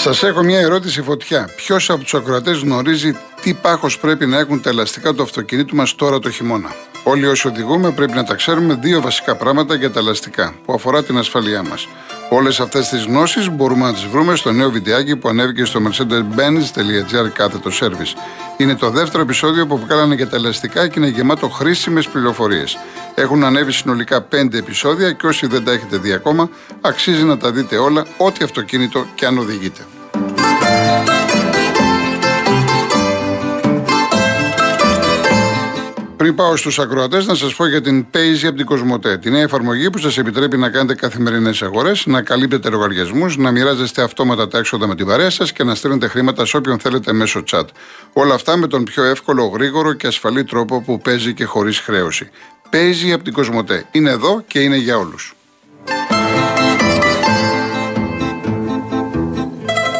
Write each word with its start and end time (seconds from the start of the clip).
Σας 0.00 0.22
έχω 0.22 0.42
μια 0.42 0.58
ερώτηση 0.58 1.02
φωτιά. 1.02 1.48
Ποιος 1.56 1.90
από 1.90 2.02
τους 2.02 2.14
ακροατές 2.14 2.58
γνωρίζει 2.58 3.16
τι 3.42 3.54
πάχος 3.54 3.98
πρέπει 3.98 4.26
να 4.26 4.38
έχουν 4.38 4.62
τα 4.62 4.70
ελαστικά 4.70 5.14
του 5.14 5.22
αυτοκινήτου 5.22 5.76
μας 5.76 5.94
τώρα 5.94 6.18
το 6.18 6.30
χειμώνα; 6.30 6.74
Όλοι 7.02 7.26
όσοι 7.26 7.48
οδηγούμε 7.48 7.90
πρέπει 7.90 8.12
να 8.12 8.24
τα 8.24 8.34
ξέρουμε 8.34 8.74
δύο 8.74 9.00
βασικά 9.00 9.36
πράγματα 9.36 9.74
για 9.74 9.90
τα 9.90 10.00
ελαστικά 10.00 10.54
που 10.64 10.72
αφορά 10.72 11.04
την 11.04 11.18
ασφαλειά 11.18 11.62
μας. 11.62 11.88
Όλες 12.30 12.60
αυτές 12.60 12.88
τις 12.88 13.04
γνώσεις 13.04 13.50
μπορούμε 13.50 13.84
να 13.84 13.92
τις 13.92 14.04
βρούμε 14.04 14.36
στο 14.36 14.52
νέο 14.52 14.70
βιντεάκι 14.70 15.16
που 15.16 15.28
ανέβηκε 15.28 15.64
στο 15.64 15.80
mercedes-benz.gr 15.84 17.28
κάθετο 17.32 17.70
service. 17.80 18.18
Είναι 18.56 18.74
το 18.74 18.90
δεύτερο 18.90 19.22
επεισόδιο 19.22 19.66
που 19.66 19.78
βγάλανε 19.78 20.14
για 20.14 20.28
τα 20.28 20.36
ελαστικά 20.36 20.88
και 20.88 20.98
είναι 20.98 21.08
γεμάτο 21.08 21.48
χρήσιμες 21.48 22.08
πληροφορίες. 22.08 22.78
Έχουν 23.14 23.44
ανέβει 23.44 23.72
συνολικά 23.72 24.26
5 24.30 24.54
επεισόδια 24.54 25.12
και 25.12 25.26
όσοι 25.26 25.46
δεν 25.46 25.64
τα 25.64 25.72
έχετε 25.72 25.96
δει 25.96 26.12
ακόμα, 26.12 26.48
αξίζει 26.80 27.22
να 27.22 27.36
τα 27.38 27.50
δείτε 27.50 27.76
όλα, 27.76 28.06
ό,τι 28.16 28.44
αυτοκίνητο 28.44 29.06
και 29.14 29.26
αν 29.26 29.38
οδηγείτε. 29.38 29.80
Πριν 36.18 36.34
πάω 36.34 36.56
στους 36.56 36.78
ακροατές, 36.78 37.26
να 37.26 37.34
σας 37.34 37.54
πω 37.54 37.66
για 37.66 37.80
την 37.80 38.06
Paisy 38.14 38.46
από 38.46 38.56
την 38.56 38.66
Κοσμοτέ. 38.66 39.18
Τη 39.18 39.30
νέα 39.30 39.42
εφαρμογή 39.42 39.90
που 39.90 39.98
σας 39.98 40.18
επιτρέπει 40.18 40.56
να 40.56 40.70
κάνετε 40.70 40.94
καθημερινές 40.94 41.62
αγορές, 41.62 42.06
να 42.06 42.22
καλύπτετε 42.22 42.68
λογαριασμούς, 42.68 43.36
να 43.36 43.50
μοιράζεστε 43.50 44.02
αυτόματα 44.02 44.48
τα 44.48 44.58
έξοδα 44.58 44.86
με 44.86 44.94
την 44.94 45.06
παρέα 45.06 45.30
σας 45.30 45.52
και 45.52 45.64
να 45.64 45.74
στέλνετε 45.74 46.08
χρήματα 46.08 46.46
σε 46.46 46.56
όποιον 46.56 46.78
θέλετε 46.78 47.12
μέσω 47.12 47.42
chat. 47.50 47.64
Όλα 48.12 48.34
αυτά 48.34 48.56
με 48.56 48.66
τον 48.66 48.84
πιο 48.84 49.04
εύκολο, 49.04 49.44
γρήγορο 49.44 49.92
και 49.92 50.06
ασφαλή 50.06 50.44
τρόπο 50.44 50.80
που 50.80 51.00
παίζει 51.00 51.34
και 51.34 51.44
χωρίς 51.44 51.78
χρέωση. 51.78 52.30
Paisy 52.70 53.10
από 53.14 53.24
την 53.24 53.32
Κοσμοτέ. 53.32 53.84
Είναι 53.90 54.10
εδώ 54.10 54.44
και 54.46 54.60
είναι 54.60 54.76
για 54.76 54.96
όλους. 54.98 55.34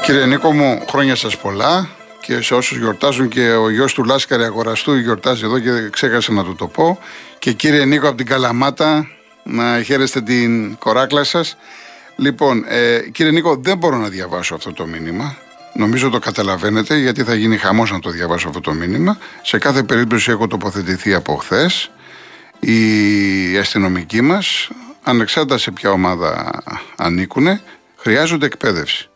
Κύριε 0.04 0.26
Νίκο 0.26 0.52
μου, 0.52 0.84
χρόνια 0.90 1.16
σας 1.16 1.36
πολλά 1.36 1.88
και 2.28 2.42
σε 2.42 2.54
όσους 2.54 2.78
γιορτάζουν 2.78 3.28
και 3.28 3.50
ο 3.50 3.70
γιος 3.70 3.94
του 3.94 4.04
Λάσκαρη 4.04 4.42
Αγοραστού 4.42 4.94
γιορτάζει 4.94 5.44
εδώ 5.44 5.58
και 5.58 5.88
ξέχασε 5.90 6.32
να 6.32 6.44
του 6.44 6.54
το 6.54 6.66
πω. 6.66 6.98
Και 7.38 7.52
κύριε 7.52 7.84
Νίκο 7.84 8.08
από 8.08 8.16
την 8.16 8.26
Καλαμάτα, 8.26 9.08
να 9.42 9.82
χαίρεστε 9.82 10.20
την 10.20 10.76
κοράκλα 10.76 11.24
σας. 11.24 11.56
Λοιπόν, 12.16 12.64
ε, 12.68 12.98
κύριε 13.12 13.32
Νίκο, 13.32 13.56
δεν 13.56 13.78
μπορώ 13.78 13.96
να 13.96 14.08
διαβάσω 14.08 14.54
αυτό 14.54 14.72
το 14.72 14.86
μήνυμα. 14.86 15.36
Νομίζω 15.74 16.10
το 16.10 16.18
καταλαβαίνετε, 16.18 16.96
γιατί 16.96 17.22
θα 17.22 17.34
γίνει 17.34 17.56
χαμός 17.56 17.90
να 17.90 18.00
το 18.00 18.10
διαβάσω 18.10 18.48
αυτό 18.48 18.60
το 18.60 18.72
μήνυμα. 18.72 19.18
Σε 19.42 19.58
κάθε 19.58 19.82
περίπτωση 19.82 20.30
έχω 20.30 20.46
τοποθετηθεί 20.46 21.14
από 21.14 21.34
χθες. 21.34 21.90
Οι 22.60 23.58
αστυνομικοί 23.58 24.20
μας, 24.20 24.70
ανεξάρτητα 25.02 25.58
σε 25.58 25.70
ποια 25.70 25.90
ομάδα 25.90 26.62
ανήκουν, 26.96 27.60
χρειάζονται 27.96 28.46
εκπαίδευση. 28.46 29.08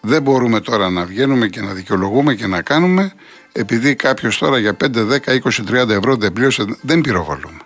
Δεν 0.00 0.22
μπορούμε 0.22 0.60
τώρα 0.60 0.90
να 0.90 1.04
βγαίνουμε 1.04 1.48
και 1.48 1.60
να 1.60 1.72
δικαιολογούμε 1.72 2.34
και 2.34 2.46
να 2.46 2.62
κάνουμε 2.62 3.12
επειδή 3.52 3.94
κάποιος 3.94 4.38
τώρα 4.38 4.58
για 4.58 4.76
5, 4.84 4.86
10, 4.86 5.18
20, 5.26 5.82
30 5.82 5.88
ευρώ 5.88 6.16
δεν 6.16 6.32
πλήρωσε. 6.32 6.64
Δεν 6.80 7.00
πυροβολούμε. 7.00 7.58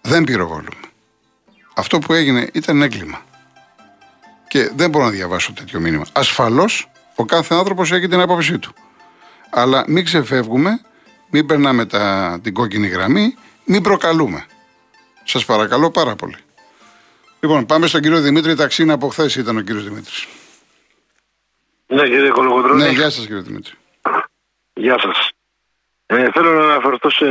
Δεν 0.00 0.24
πυροβολούμε. 0.24 0.80
Αυτό 1.74 1.98
που 1.98 2.12
έγινε 2.12 2.48
ήταν 2.52 2.82
έγκλημα. 2.82 3.24
Και 4.48 4.70
δεν 4.76 4.90
μπορώ 4.90 5.04
να 5.04 5.10
διαβάσω 5.10 5.52
τέτοιο 5.52 5.80
μήνυμα. 5.80 6.04
Ασφαλώς 6.12 6.90
ο 7.14 7.24
κάθε 7.24 7.54
άνθρωπος 7.54 7.92
έχει 7.92 8.08
την 8.08 8.20
άποψή 8.20 8.58
του. 8.58 8.74
Αλλά 9.50 9.84
μην 9.86 10.04
ξεφεύγουμε, 10.04 10.80
μην 11.30 11.46
περνάμε 11.46 11.86
τα, 11.86 12.38
την 12.42 12.54
κόκκινη 12.54 12.86
γραμμή, 12.86 13.34
μην 13.64 13.82
προκαλούμε. 13.82 14.46
Σας 15.24 15.44
παρακαλώ 15.44 15.90
πάρα 15.90 16.14
πολύ. 16.16 16.36
Λοιπόν, 17.40 17.66
πάμε 17.66 17.86
στον 17.86 18.00
κύριο 18.00 18.20
Δημήτρη 18.20 18.54
Ταξίνα. 18.54 18.92
Από 18.92 19.08
χθες 19.08 19.36
ήταν 19.36 19.56
ο 19.56 19.60
κύριος 19.60 19.84
Δημήτρης. 19.84 20.26
Ναι, 21.90 22.02
κύριε 22.02 22.30
Κολογοντρόνη. 22.30 22.82
Ναι, 22.82 22.88
γεια 22.90 23.10
σας, 23.10 23.26
κύριε 23.26 23.42
Δημήτρη. 23.42 23.72
Γεια 24.74 24.98
σας. 24.98 25.30
Ε, 26.06 26.30
θέλω 26.30 26.52
να 26.52 26.64
αναφερθώ 26.64 27.10
σε 27.10 27.26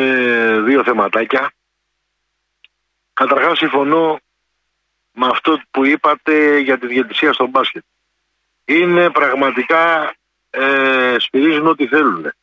δύο 0.62 0.84
θεματάκια. 0.84 1.52
Καταρχάς 3.14 3.58
συμφωνώ 3.58 4.19
με 5.12 5.28
αυτό 5.28 5.62
που 5.72 5.86
είπατε 5.86 6.58
για 6.58 6.78
τη 6.78 6.88
διαιτησία 6.88 7.34
στο 7.34 7.48
μπάσκετ. 7.48 7.84
Είναι 8.66 9.09
πραγματικά 9.09 10.16
ε, 10.50 11.16
σφυρίζουν 11.19 11.68
ό,τι 11.68 11.88
θέλουν. 11.88 12.34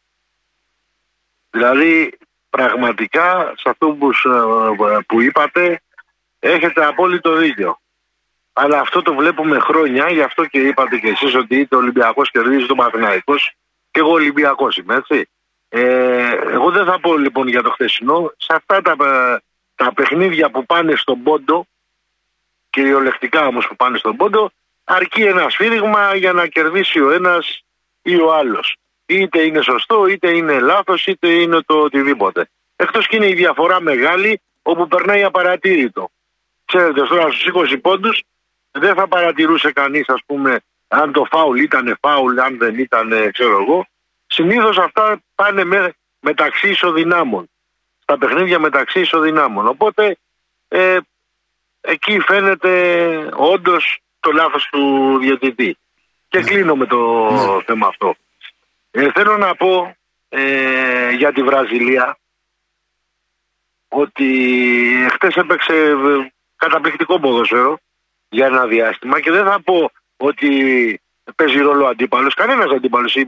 Δηλαδή 1.50 2.19
πραγματικά 2.50 3.53
σε 3.56 3.69
αυτό 3.69 3.88
που, 3.88 4.10
ε, 4.10 4.99
που 5.06 5.21
είπατε 5.21 5.82
έχετε 6.38 6.84
απόλυτο 6.84 7.37
δίκιο. 7.37 7.81
Αλλά 8.59 8.81
αυτό 8.81 9.03
το 9.03 9.15
βλέπουμε 9.15 9.59
χρόνια, 9.59 10.11
γι' 10.11 10.22
αυτό 10.22 10.47
και 10.47 10.59
είπατε 10.59 10.99
και 10.99 11.09
εσείς 11.09 11.34
ότι 11.34 11.56
είτε 11.56 11.75
ο 11.75 11.78
Ολυμπιακός 11.78 12.31
κερδίζει 12.31 12.67
τον 12.67 12.77
Παναθηναϊκός 12.77 13.53
και 13.91 14.00
εγώ 14.00 14.11
Ολυμπιακός 14.11 14.77
είμαι, 14.77 14.94
έτσι. 14.94 15.28
Ε, 15.69 16.31
εγώ 16.53 16.71
δεν 16.71 16.84
θα 16.84 17.00
πω 17.00 17.17
λοιπόν 17.17 17.49
για 17.49 17.62
το 17.62 17.71
χθεσινό. 17.71 18.33
Σε 18.37 18.55
αυτά 18.55 18.83
τα, 18.83 18.97
τα 19.75 19.93
παιχνίδια 19.93 20.50
που 20.50 20.67
πάνε 20.67 20.97
στον 20.97 21.22
πόντο, 21.22 21.67
κυριολεκτικά 22.71 23.47
όμως 23.47 23.67
που 23.67 23.77
πάνε 23.77 23.99
στον 23.99 24.17
πόντο, 24.17 24.50
αρκεί 24.84 25.23
ένα 25.23 25.49
σφύριγμα 25.49 26.15
για 26.15 26.33
να 26.33 26.47
κερδίσει 26.47 27.00
ο 27.00 27.11
ένας 27.11 27.65
ή 28.03 28.21
ο 28.21 28.34
άλλος. 28.34 28.77
Είτε 29.06 29.43
είναι 29.43 29.62
σωστό, 29.62 30.06
είτε 30.06 30.37
είναι 30.37 30.61
λάθος, 30.61 31.06
είτε 31.06 31.28
είναι 31.28 31.61
το 31.67 31.75
οτιδήποτε. 31.75 32.49
Εκτός 32.77 33.06
και 33.06 33.17
είναι 33.17 33.28
η 33.28 33.34
διαφορά 33.34 33.81
μεγάλη 33.81 34.41
όπου 34.62 34.88
περνάει 34.88 35.25
απαρατήρητο. 35.25 36.11
Ξέρετε, 36.65 37.03
τώρα 37.03 37.31
στους 37.31 37.47
20 37.47 37.78
πόντους 37.81 38.23
δεν 38.78 38.94
θα 38.94 39.09
παρατηρούσε 39.09 39.72
κανείς, 39.72 40.09
ας 40.09 40.20
πούμε, 40.26 40.60
αν 40.88 41.12
το 41.12 41.26
φάουλ 41.31 41.60
ήταν 41.60 41.98
φάουλ, 42.00 42.38
αν 42.38 42.59
δεν 42.59 42.78
ήταν, 42.78 43.32
ξέρω 43.32 43.62
εγώ. 43.62 43.87
Συνήθως 44.26 44.78
αυτά 44.78 45.20
πάνε 45.34 45.64
με, 45.64 45.94
μεταξύ 46.20 46.69
ισοδυνάμων. 46.69 47.50
Στα 48.03 48.19
παιχνίδια 48.19 48.59
μεταξύ 48.59 49.00
ισοδυνάμων. 49.00 49.66
Οπότε 49.66 50.16
ε, 50.69 50.98
εκεί 51.81 52.20
φαίνεται 52.20 52.72
όντως 53.32 53.98
το 54.20 54.31
λάθος 54.31 54.69
του 54.70 55.16
διαιτητή. 55.19 55.78
Και 56.28 56.41
κλείνω 56.41 56.75
με 56.75 56.87
το 56.87 57.31
ναι. 57.31 57.62
θέμα 57.64 57.87
αυτό. 57.87 58.14
Ε, 58.91 59.10
θέλω 59.12 59.37
να 59.37 59.54
πω 59.54 59.97
ε, 60.28 61.10
για 61.10 61.32
τη 61.32 61.43
Βραζιλία 61.43 62.19
ότι 63.88 64.28
χτες 65.12 65.34
έπαιξε 65.34 65.72
ε, 65.72 66.32
καταπληκτικό 66.56 67.20
ποδόσφαιρο 67.20 67.78
για 68.36 68.47
ένα 68.47 68.66
διάστημα 68.66 69.20
και 69.20 69.30
δεν 69.30 69.44
θα 69.44 69.60
πω 69.64 69.91
ότι 70.16 70.50
παίζει 71.36 71.58
ρόλο 71.58 71.84
ο 71.84 71.88
αντίπαλος. 71.88 72.34
Κανένας 72.34 72.70
αντίπαλος. 72.70 73.14
Η, 73.14 73.26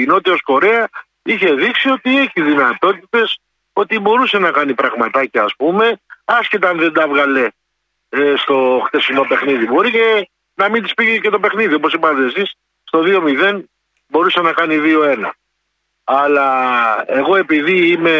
η 0.00 0.04
Νότιος 0.06 0.40
Κορέα 0.42 0.88
είχε 1.22 1.52
δείξει 1.52 1.88
ότι 1.88 2.18
έχει 2.18 2.42
δυνατότητες, 2.42 3.38
ότι 3.72 3.98
μπορούσε 3.98 4.38
να 4.38 4.50
κάνει 4.50 4.74
πραγματάκια, 4.74 5.42
ας 5.42 5.54
πούμε, 5.56 6.00
άσχετα 6.24 6.68
αν 6.68 6.78
δεν 6.78 6.92
τα 6.92 7.08
βγάλε 7.08 7.48
ε, 8.08 8.34
στο 8.36 8.82
χτεσινό 8.86 9.22
παιχνίδι. 9.22 9.66
Μπορεί 9.66 9.90
και 9.90 10.28
να 10.54 10.68
μην 10.68 10.82
της 10.82 10.94
πήγε 10.94 11.18
και 11.18 11.30
το 11.30 11.38
παιχνίδι, 11.38 11.74
όπως 11.74 11.92
είπατε 11.92 12.24
εσείς, 12.24 12.54
στο 12.84 13.02
2-0 13.04 13.62
μπορούσε 14.06 14.40
να 14.40 14.52
κάνει 14.52 14.78
2-1. 14.82 15.30
Αλλά 16.04 16.48
εγώ 17.06 17.36
επειδή 17.36 17.88
είμαι 17.88 18.16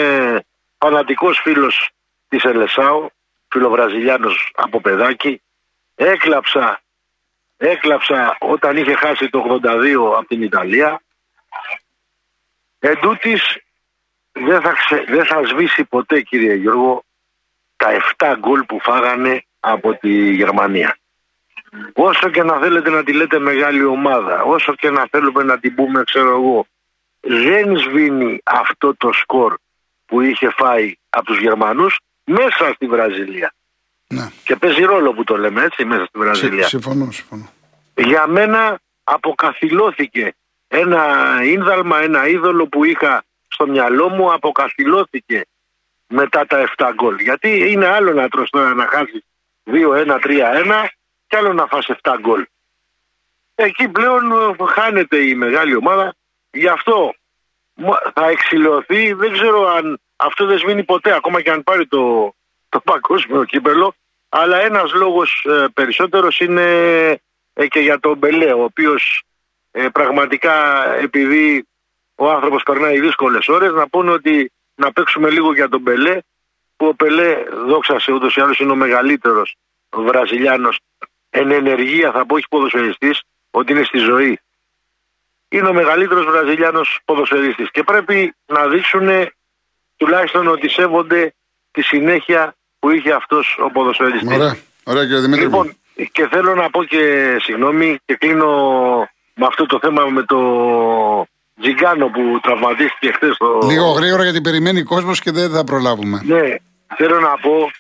φανατικός 0.78 1.40
φίλος 1.42 1.90
της 2.28 2.44
Ελεσάου, 2.44 3.10
φιλοβραζιλιάνος 3.48 4.52
από 4.54 4.80
παιδάκι, 4.80 5.40
Έκλαψα, 6.00 6.80
έκλαψα 7.56 8.36
όταν 8.40 8.76
είχε 8.76 8.94
χάσει 8.94 9.28
το 9.28 9.60
82 9.62 10.16
από 10.16 10.26
την 10.26 10.42
Ιταλία. 10.42 11.02
Εν 12.78 12.98
δεν 14.32 14.60
θα, 14.60 14.74
δεν 15.08 15.26
θα 15.26 15.42
σβήσει 15.46 15.84
ποτέ 15.84 16.20
κύριε 16.20 16.54
Γιώργο 16.54 17.04
τα 17.76 17.88
7 18.16 18.34
γκολ 18.38 18.62
που 18.64 18.80
φάγανε 18.80 19.44
από 19.60 19.94
τη 19.94 20.34
Γερμανία. 20.34 20.98
Όσο 21.92 22.30
και 22.30 22.42
να 22.42 22.58
θέλετε 22.58 22.90
να 22.90 23.04
τη 23.04 23.12
λέτε 23.12 23.38
μεγάλη 23.38 23.84
ομάδα, 23.84 24.42
όσο 24.42 24.74
και 24.74 24.90
να 24.90 25.06
θέλουμε 25.10 25.42
να 25.42 25.58
την 25.58 25.74
πούμε 25.74 26.04
ξέρω 26.04 26.30
εγώ, 26.30 26.66
δεν 27.20 27.78
σβήνει 27.78 28.40
αυτό 28.44 28.96
το 28.96 29.12
σκορ 29.12 29.56
που 30.06 30.20
είχε 30.20 30.50
φάει 30.50 30.94
από 31.10 31.24
τους 31.24 31.38
Γερμανούς 31.40 31.98
μέσα 32.24 32.72
στη 32.74 32.86
Βραζιλία. 32.86 33.52
Ναι. 34.08 34.30
Και 34.44 34.56
παίζει 34.56 34.82
ρόλο 34.82 35.12
που 35.12 35.24
το 35.24 35.36
λέμε 35.36 35.62
έτσι 35.62 35.84
μέσα 35.84 36.04
στη 36.04 36.18
Βραζιλία. 36.18 36.66
Συμφωνώ, 36.66 37.10
συμφωνώ. 37.10 37.48
Για 37.94 38.26
μένα 38.26 38.80
αποκαθιλώθηκε 39.04 40.34
ένα 40.68 41.02
ίνδαλμα, 41.44 42.02
ένα 42.02 42.28
είδωλο 42.28 42.66
που 42.66 42.84
είχα 42.84 43.24
στο 43.48 43.66
μυαλό 43.66 44.08
μου 44.08 44.32
αποκαθιλώθηκε 44.32 45.46
μετά 46.06 46.46
τα 46.46 46.68
7 46.76 46.90
γκολ. 46.94 47.18
Γιατί 47.18 47.70
είναι 47.70 47.86
άλλο 47.86 48.12
να 48.12 48.28
τρως 48.28 48.50
τώρα 48.50 48.74
να 48.74 48.86
χάσεις 48.86 49.24
2-1, 49.64 50.18
3-1 50.18 50.88
και 51.26 51.36
άλλο 51.36 51.52
να 51.52 51.66
φας 51.66 51.86
7 52.02 52.14
γκολ. 52.20 52.46
Εκεί 53.54 53.88
πλέον 53.88 54.22
χάνεται 54.68 55.16
η 55.16 55.34
μεγάλη 55.34 55.74
ομάδα. 55.74 56.14
Γι' 56.50 56.68
αυτό 56.68 57.14
θα 58.14 58.28
εξηλωθεί. 58.28 59.12
Δεν 59.12 59.32
ξέρω 59.32 59.68
αν 59.68 60.00
αυτό 60.16 60.46
δεν 60.46 60.58
σβήνει 60.58 60.84
ποτέ, 60.84 61.14
ακόμα 61.14 61.40
και 61.40 61.50
αν 61.50 61.64
πάρει 61.64 61.86
το, 61.86 62.34
το 62.68 62.80
παγκόσμιο 62.80 63.44
κύπελο. 63.44 63.94
Αλλά 64.28 64.60
ένας 64.60 64.92
λόγος 64.92 65.46
ε, 65.48 65.66
περισσότερος 65.74 66.40
είναι 66.40 66.62
ε, 67.52 67.66
και 67.66 67.80
για 67.80 68.00
τον 68.00 68.18
Μπελέ, 68.18 68.52
ο 68.52 68.62
οποίος 68.62 69.22
ε, 69.70 69.88
πραγματικά 69.88 70.86
επειδή 70.94 71.66
ο 72.14 72.30
άνθρωπος 72.30 72.62
περνάει 72.62 73.00
δύσκολες 73.00 73.48
ώρες 73.48 73.72
να 73.72 73.88
πούνε 73.88 74.10
ότι 74.10 74.52
να 74.74 74.92
παίξουμε 74.92 75.30
λίγο 75.30 75.52
για 75.52 75.68
τον 75.68 75.82
Πελέ 75.82 76.18
που 76.76 76.86
ο 76.86 76.94
Πελέ 76.94 77.44
δόξα 77.66 77.98
σε 77.98 78.12
ούτως 78.12 78.36
ή 78.36 78.40
άλλως 78.40 78.58
είναι 78.58 78.72
ο 78.72 78.76
μεγαλύτερος 78.76 79.54
Βραζιλιάνος 79.90 80.80
εν 81.30 81.50
ενεργεία 81.50 82.12
θα 82.12 82.26
πω 82.26 82.34
όχι 82.34 82.48
ποδοσφαιριστής 82.48 83.22
ότι 83.50 83.72
είναι 83.72 83.84
στη 83.84 83.98
ζωή 83.98 84.40
είναι 85.48 85.68
ο 85.68 85.72
μεγαλύτερος 85.72 86.24
Βραζιλιάνος 86.24 87.00
ποδοσφαιριστής 87.04 87.70
και 87.70 87.82
πρέπει 87.82 88.34
να 88.46 88.68
δείξουν 88.68 89.08
τουλάχιστον 89.96 90.48
ότι 90.48 90.68
σέβονται 90.68 91.34
τη 91.70 91.82
συνέχεια 91.82 92.54
που 92.78 92.90
είχε 92.90 93.12
αυτός 93.12 93.58
ο 93.64 93.70
ποδοσφαιριστής. 93.70 94.34
Ωραία, 94.34 94.56
ωραία 94.84 95.04
κύριε 95.04 95.20
Δημήτρη. 95.20 95.42
Λοιπόν, 95.42 95.76
και 96.12 96.26
θέλω 96.30 96.54
να 96.54 96.70
πω 96.70 96.84
και 96.84 97.36
συγγνώμη 97.40 97.98
και 98.04 98.14
κλείνω 98.14 98.48
με 99.34 99.46
αυτό 99.46 99.66
το 99.66 99.78
θέμα 99.82 100.04
με 100.04 100.22
το 100.22 100.38
Τζιγκάνο 101.60 102.06
που 102.06 102.38
τραυματίστηκε 102.42 103.12
χθες. 103.12 103.36
Το... 103.36 103.60
Λίγο 103.70 103.90
γρήγορα 103.90 104.22
γιατί 104.22 104.40
περιμένει 104.40 104.82
κόσμος 104.82 105.20
και 105.20 105.30
δεν 105.30 105.50
θα 105.50 105.64
προλάβουμε. 105.64 106.22
Ναι, 106.24 106.54
θέλω 106.96 107.20
να 107.20 107.38
πω 107.38 107.70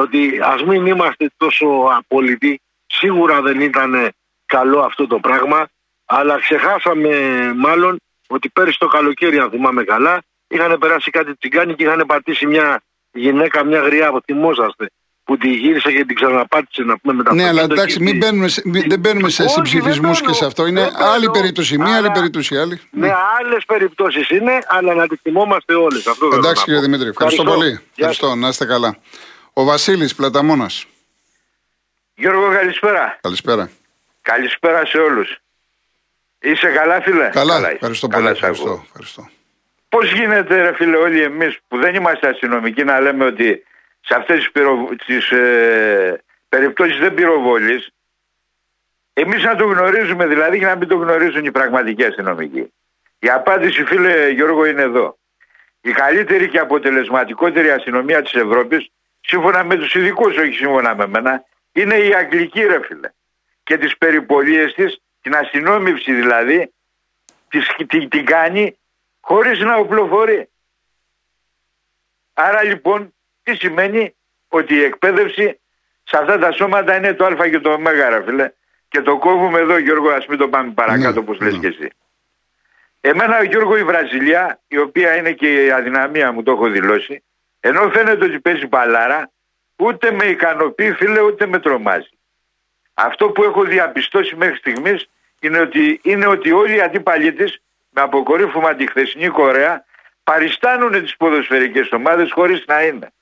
ότι 0.00 0.40
ας 0.42 0.62
μην 0.62 0.86
είμαστε 0.86 1.30
τόσο 1.36 1.66
απόλυτοι. 1.96 2.60
Σίγουρα 2.86 3.40
δεν 3.40 3.60
ήταν 3.60 4.12
καλό 4.46 4.80
αυτό 4.80 5.06
το 5.06 5.18
πράγμα, 5.18 5.68
αλλά 6.04 6.38
ξεχάσαμε 6.38 7.10
μάλλον 7.56 8.00
ότι 8.26 8.48
πέρυσι 8.48 8.78
το 8.78 8.86
καλοκαίρι, 8.86 9.38
αν 9.38 9.50
θυμάμαι 9.50 9.84
καλά, 9.84 10.22
είχαν 10.48 10.78
περάσει 10.78 11.10
κάτι 11.10 11.36
τσιγκάνι 11.36 11.74
και 11.74 11.84
είχαν 11.84 12.04
πατήσει 12.06 12.46
μια 12.46 12.82
γυναίκα, 13.12 13.64
μια 13.64 13.80
γριά, 13.80 14.20
θυμόσαστε 14.24 14.90
που 15.28 15.36
τη 15.36 15.48
γύρισε 15.48 15.92
και 15.92 16.04
την 16.04 16.16
ξαναπάτησε 16.16 16.82
να 16.82 16.98
πούμε 16.98 17.14
μετά. 17.14 17.34
Ναι, 17.34 17.46
αλλά 17.46 17.62
εντάξει, 17.62 18.00
μην 18.00 18.16
μπαίνουμε, 18.16 18.48
δεν 18.86 18.98
μπαίνουμε 19.00 19.28
σε 19.28 19.48
συμψηφισμούς 19.48 20.20
και 20.20 20.32
σε 20.32 20.44
αυτό. 20.44 20.66
Είναι 20.66 20.90
άλλη 20.96 21.30
περίπτωση 21.30 21.78
μία, 21.78 21.96
άλλη 21.96 22.10
περίπτωση 22.10 22.56
άλλη. 22.56 22.80
Ναι, 22.90 23.14
άλλες 23.38 23.64
περιπτώσεις 23.64 24.28
είναι, 24.30 24.58
αλλά 24.66 24.94
να 24.94 25.06
τις 25.06 25.18
θυμόμαστε 25.22 25.74
όλες. 25.74 26.06
Εντάξει, 26.34 26.64
κύριε 26.64 26.80
Δημήτρη, 26.80 27.08
ευχαριστώ, 27.08 27.44
πολύ. 27.44 27.80
Ευχαριστώ, 27.94 28.34
να 28.34 28.48
είστε 28.48 28.64
καλά. 28.64 28.96
Ο 29.52 29.64
Βασίλης 29.64 30.14
Πλαταμόνας. 30.14 30.86
Γιώργο, 32.14 32.52
καλησπέρα. 32.52 33.18
Καλησπέρα. 33.20 33.70
Καλησπέρα 34.22 34.86
σε 34.86 34.98
όλους. 34.98 35.38
Είσαι 36.40 36.68
καλά, 36.68 37.00
φίλε; 37.00 37.28
Καλά, 37.28 37.54
καλά 37.54 37.70
ευχαριστώ 37.70 38.08
πολύ. 38.08 38.26
Ευχαριστώ, 38.26 38.82
ευχαριστώ. 38.86 39.28
Πώς 39.88 40.12
γίνεται, 40.12 40.62
ρε 40.62 40.74
φίλε, 40.74 40.96
όλοι 40.96 41.22
εμείς 41.22 41.58
που 41.68 41.78
δεν 41.78 41.94
είμαστε 41.94 42.28
αστυνομικοί 42.28 42.84
να 42.84 43.00
λέμε 43.00 43.24
ότι 43.24 43.64
σε 44.00 44.14
αυτές 44.14 44.36
τις, 44.36 44.50
πυρο... 44.50 44.88
τις 45.06 45.30
ε, 45.30 46.22
περιπτώσεις 46.48 46.98
δεν 46.98 47.14
πυροβολής 47.14 47.92
εμείς 49.20 49.42
να 49.42 49.56
το 49.56 49.64
γνωρίζουμε 49.64 50.26
δηλαδή 50.26 50.58
και 50.58 50.64
να 50.64 50.76
μην 50.76 50.88
το 50.88 50.96
γνωρίζουν 50.96 51.44
οι 51.44 51.50
πραγματικοί 51.50 52.04
αστυνομικοί. 52.04 52.72
Η 53.18 53.28
απάντηση 53.28 53.84
φίλε 53.84 54.28
Γιώργο 54.28 54.64
είναι 54.64 54.82
εδώ. 54.82 55.18
Η 55.80 55.90
καλύτερη 55.90 56.48
και 56.48 56.58
αποτελεσματικότερη 56.58 57.70
αστυνομία 57.70 58.22
της 58.22 58.34
Ευρώπης 58.34 58.90
σύμφωνα 59.20 59.64
με 59.64 59.76
τους 59.76 59.94
ειδικούς, 59.94 60.36
όχι 60.36 60.52
σύμφωνα 60.52 60.94
με 60.94 61.06
μένα, 61.06 61.44
είναι 61.72 61.94
η 61.94 62.14
Αγγλική 62.14 62.62
ρε 62.62 62.80
φίλε. 62.82 63.10
Και 63.62 63.76
τις 63.76 63.96
περιπολίες 63.96 64.74
της, 64.74 65.00
την 65.22 65.36
αστυνόμευση 65.36 66.12
δηλαδή, 66.12 66.72
της, 67.48 67.74
την, 67.86 68.08
την 68.08 68.24
κάνει 68.24 68.78
χωρίς 69.28 69.58
να 69.58 69.76
οπλοφορεί. 69.76 70.48
Άρα 72.34 72.62
λοιπόν 72.62 73.14
τι 73.42 73.56
σημαίνει 73.56 74.14
ότι 74.48 74.74
η 74.74 74.82
εκπαίδευση 74.82 75.60
σε 76.02 76.16
αυτά 76.16 76.38
τα 76.38 76.52
σώματα 76.52 76.96
είναι 76.96 77.14
το 77.14 77.24
α 77.24 77.48
και 77.48 77.58
το 77.58 77.72
ω 77.72 77.78
ρε 78.08 78.22
φίλε. 78.24 78.50
Και 78.88 79.00
το 79.00 79.18
κόβουμε 79.18 79.58
εδώ 79.58 79.78
Γιώργο, 79.78 80.10
ας 80.10 80.26
μην 80.26 80.38
το 80.38 80.48
πάμε 80.48 80.72
παρακάτω 80.72 81.12
ναι, 81.12 81.18
όπως 81.18 81.40
λες 81.40 81.52
ναι. 81.52 81.58
και 81.58 81.66
εσύ. 81.66 81.90
Εμένα 83.00 83.42
Γιώργο 83.42 83.76
η 83.76 83.84
Βραζιλιά, 83.84 84.60
η 84.68 84.78
οποία 84.78 85.16
είναι 85.16 85.32
και 85.32 85.64
η 85.64 85.70
αδυναμία 85.70 86.32
μου 86.32 86.42
το 86.42 86.52
έχω 86.52 86.68
δηλώσει, 86.68 87.22
ενώ 87.60 87.90
φαίνεται 87.90 88.24
ότι 88.24 88.40
παίζει 88.40 88.66
μπαλάρα, 88.66 89.30
ούτε 89.76 90.10
με 90.10 90.24
ικανοποιεί 90.24 90.92
φίλε 90.92 91.20
ούτε 91.20 91.46
με 91.46 91.58
τρομάζει. 91.58 92.18
Αυτό 92.94 93.28
που 93.28 93.42
έχω 93.44 93.64
διαπιστώσει 93.64 94.36
μέχρι 94.36 94.56
στιγμής 94.56 95.10
είναι 95.40 95.58
ότι, 95.58 96.00
είναι 96.02 96.26
ότι 96.26 96.52
όλοι 96.52 96.76
οι 96.76 96.80
αντίπαλοι 96.80 97.32
της 97.32 97.62
με 97.98 98.04
αποκορύφωμα 98.04 98.74
τη 98.74 98.86
χθεσινή 98.86 99.28
Κορέα 99.28 99.84
παριστάνουν 100.24 101.02
τις 101.02 101.16
ποδοσφαιρικές 101.16 101.92
ομάδες 101.92 102.32
χωρίς 102.32 102.64
να 102.66 102.82
είναι. 102.82 103.12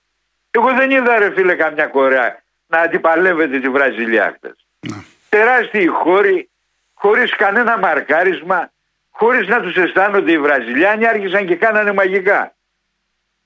Εγώ 0.50 0.72
δεν 0.72 0.90
είδα 0.90 1.18
ρε 1.18 1.32
φίλε 1.32 1.54
καμιά 1.54 1.86
Κορέα 1.86 2.42
να 2.66 2.78
αντιπαλεύεται 2.78 3.58
τη 3.60 3.68
Βραζιλία 3.68 4.32
χτες. 4.36 4.66
Ναι. 4.80 4.96
Τεράστιοι 5.28 5.86
χώροι, 5.86 6.50
χωρίς 6.94 7.36
κανένα 7.36 7.78
μαρκάρισμα, 7.78 8.72
χωρίς 9.10 9.48
να 9.48 9.60
τους 9.60 9.76
αισθάνονται 9.76 10.32
οι 10.32 10.38
Βραζιλιάνοι, 10.38 11.06
άρχισαν 11.06 11.46
και 11.46 11.56
κάνανε 11.56 11.92
μαγικά. 11.92 12.54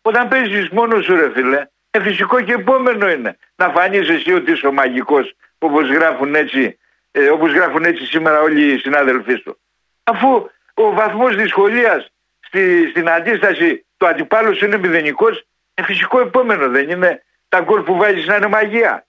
Όταν 0.03 0.29
παίζεις 0.29 0.69
μόνος 0.69 1.05
σου 1.05 1.17
ρε 1.17 1.31
φίλε, 1.33 1.67
ε, 1.91 2.01
φυσικό 2.01 2.41
και 2.41 2.53
επόμενο 2.53 3.11
είναι 3.11 3.37
να 3.57 3.69
φανείς 3.69 4.09
εσύ 4.09 4.33
ότι 4.33 4.53
είσαι 4.53 4.67
ο 4.67 4.73
μαγικός, 4.73 5.35
όπως 5.59 5.89
γράφουν 5.89 6.35
έτσι, 6.35 6.79
ε, 7.11 7.29
όπως 7.29 7.53
γράφουν 7.53 7.85
έτσι 7.85 8.05
σήμερα 8.07 8.41
όλοι 8.41 8.73
οι 8.73 8.79
συνάδελφοί 8.79 9.35
σου. 9.35 9.59
Αφού 10.03 10.51
ο 10.81 10.93
βαθμός 10.93 11.37
δυσκολίας 11.37 12.13
στη, 12.41 12.89
στην 12.91 13.09
αντίσταση 13.09 13.87
του 13.97 14.07
αντιπάλου 14.07 14.57
σου 14.57 14.65
είναι 14.65 14.79
μηδενικός, 14.79 15.47
ε, 15.75 15.83
φυσικό 15.83 16.21
επόμενο 16.21 16.69
δεν 16.69 16.91
είναι 16.91 17.25
τα 17.49 17.61
γκολ 17.61 17.83
που 17.83 17.97
βάζεις 17.97 18.27
να 18.27 18.37
είναι 18.37 18.47
μαγεία. 18.47 19.07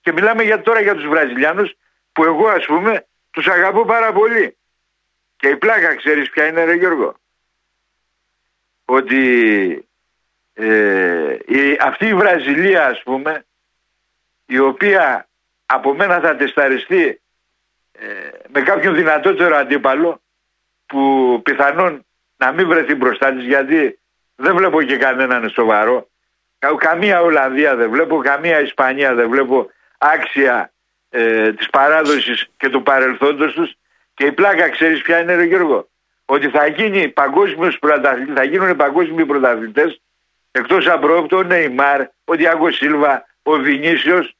Και 0.00 0.12
μιλάμε 0.12 0.42
για, 0.42 0.60
τώρα 0.62 0.80
για 0.80 0.94
τους 0.94 1.06
Βραζιλιάνους 1.06 1.72
που 2.12 2.24
εγώ 2.24 2.48
ας 2.48 2.66
πούμε 2.66 3.06
τους 3.30 3.46
αγαπώ 3.46 3.84
πάρα 3.84 4.12
πολύ. 4.12 4.56
Και 5.36 5.48
η 5.48 5.56
πλάκα 5.56 5.94
ξέρεις 5.94 6.30
ποια 6.30 6.46
είναι 6.46 6.64
ρε 6.64 6.74
Γιώργο; 6.74 7.14
Ότι 8.84 9.88
ε, 10.54 11.36
η, 11.46 11.76
αυτή 11.80 12.06
η 12.06 12.14
Βραζιλία 12.14 12.86
ας 12.86 13.02
πούμε 13.02 13.44
η 14.46 14.58
οποία 14.58 15.28
από 15.66 15.94
μένα 15.94 16.20
θα 16.20 16.36
τεσταριστεί 16.36 17.20
ε, 17.92 18.30
με 18.48 18.62
κάποιον 18.62 18.94
δυνατότερο 18.94 19.56
αντίπαλο 19.56 20.20
που 20.90 21.40
πιθανόν 21.44 22.06
να 22.36 22.52
μην 22.52 22.68
βρεθεί 22.68 22.94
μπροστά 22.94 23.32
της 23.32 23.44
γιατί 23.44 23.98
δεν 24.36 24.56
βλέπω 24.56 24.82
και 24.82 24.96
κανέναν 24.96 25.50
σοβαρό. 25.50 26.08
Καμία 26.76 27.20
Ολλανδία 27.20 27.76
δεν 27.76 27.90
βλέπω, 27.90 28.18
καμία 28.18 28.60
Ισπανία 28.60 29.14
δεν 29.14 29.30
βλέπω 29.30 29.70
άξια 29.98 30.72
ε, 31.10 31.52
της 31.52 31.70
παράδοσης 31.70 32.48
και 32.56 32.68
του 32.68 32.82
παρελθόντος 32.82 33.52
τους 33.52 33.74
και 34.14 34.26
η 34.26 34.32
πλάκα 34.32 34.68
ξέρεις 34.68 35.02
ποια 35.02 35.20
είναι 35.20 35.34
ρε 35.34 35.44
Γιώργο; 35.44 35.88
Ότι 36.24 36.48
θα, 36.48 36.66
γίνει 36.66 37.08
παγκόσμιος 37.08 37.78
θα 38.34 38.44
γίνουν 38.44 38.76
παγκόσμιοι 38.76 39.26
πρωταθλητές 39.26 40.00
εκτός 40.50 40.86
από 40.88 41.26
ο 41.32 41.42
Νεϊμάρ, 41.42 42.00
ο 42.24 42.34
Διάγκο 42.34 42.70
Σίλβα, 42.70 43.26
ο 43.42 43.52
Βινίσιος 43.52 44.36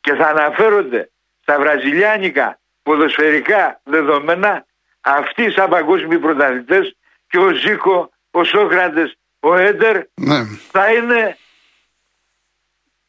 και 0.00 0.14
θα 0.14 0.26
αναφέρονται 0.26 1.10
στα 1.40 1.58
βραζιλιάνικα 1.58 2.58
ποδοσφαιρικά 2.82 3.80
δεδομένα 3.84 4.66
αυτοί 5.00 5.50
σαν 5.50 5.68
παγκόσμιοι 5.68 6.18
πρωταθλητές 6.18 6.96
και 7.28 7.38
ο 7.38 7.52
Ζήκο, 7.52 8.10
ο 8.30 8.44
Σόκρατες, 8.44 9.18
ο 9.40 9.56
Έντερ 9.56 9.96
ναι. 10.14 10.46
θα 10.70 10.92
είναι 10.92 11.36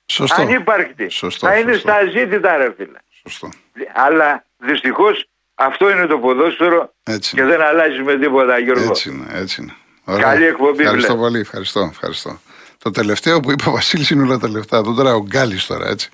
Σωστό. 0.05 0.41
ανύπαρκτη. 0.41 1.09
Σωστό, 1.09 1.47
θα 1.47 1.57
είναι 1.57 1.73
στα 1.73 2.05
ζήτητα 2.11 2.57
ρε 2.57 2.73
φίλε. 2.77 2.97
Σωστό. 3.21 3.49
Αλλά 3.93 4.45
δυστυχώς 4.57 5.29
αυτό 5.55 5.89
είναι 5.89 6.05
το 6.05 6.17
ποδόσφαιρο 6.17 6.93
έτσι. 7.03 7.35
και 7.35 7.43
δεν 7.43 7.61
αλλάζεις 7.61 8.01
με 8.01 8.17
τίποτα 8.17 8.59
Γιώργο. 8.59 8.89
Έτσι 8.89 9.09
είναι, 9.09 9.25
έτσι 9.31 9.61
είναι. 9.61 9.73
Ωραία. 10.03 10.23
Καλή 10.23 10.45
εκπομπή. 10.45 10.83
Ευχαριστώ 10.83 11.17
πολύ, 11.17 11.39
ευχαριστώ, 11.39 11.79
ευχαριστώ. 11.91 12.39
Το 12.77 12.91
τελευταίο 12.91 13.39
που 13.39 13.51
είπε 13.51 13.69
ο 13.69 13.71
Βασίλης 13.71 14.09
είναι 14.09 14.23
όλα 14.23 14.37
τα 14.37 14.49
λεφτά. 14.49 14.77
Εδώ 14.77 14.93
τώρα 14.93 15.13
ο 15.13 15.21
Γκάλης 15.21 15.65
τώρα 15.65 15.87
έτσι. 15.87 16.09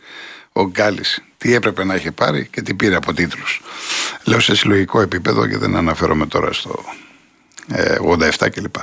Ο 0.57 0.63
Γκάλης. 0.63 1.23
Τι 1.37 1.53
έπρεπε 1.53 1.83
να 1.83 1.95
είχε 1.95 2.11
πάρει 2.11 2.47
και 2.47 2.61
τι 2.61 2.73
πήρε 2.73 2.95
από 2.95 3.13
τίτλους. 3.13 3.61
Λέω 4.27 4.39
σε 4.39 4.55
συλλογικό 4.55 5.01
επίπεδο 5.01 5.47
και 5.47 5.57
δεν 5.57 5.75
αναφέρομαι 5.75 6.25
τώρα 6.25 6.53
στο 6.53 6.83
ε, 7.73 7.95
87 8.39 8.49
κλπ. 8.51 8.75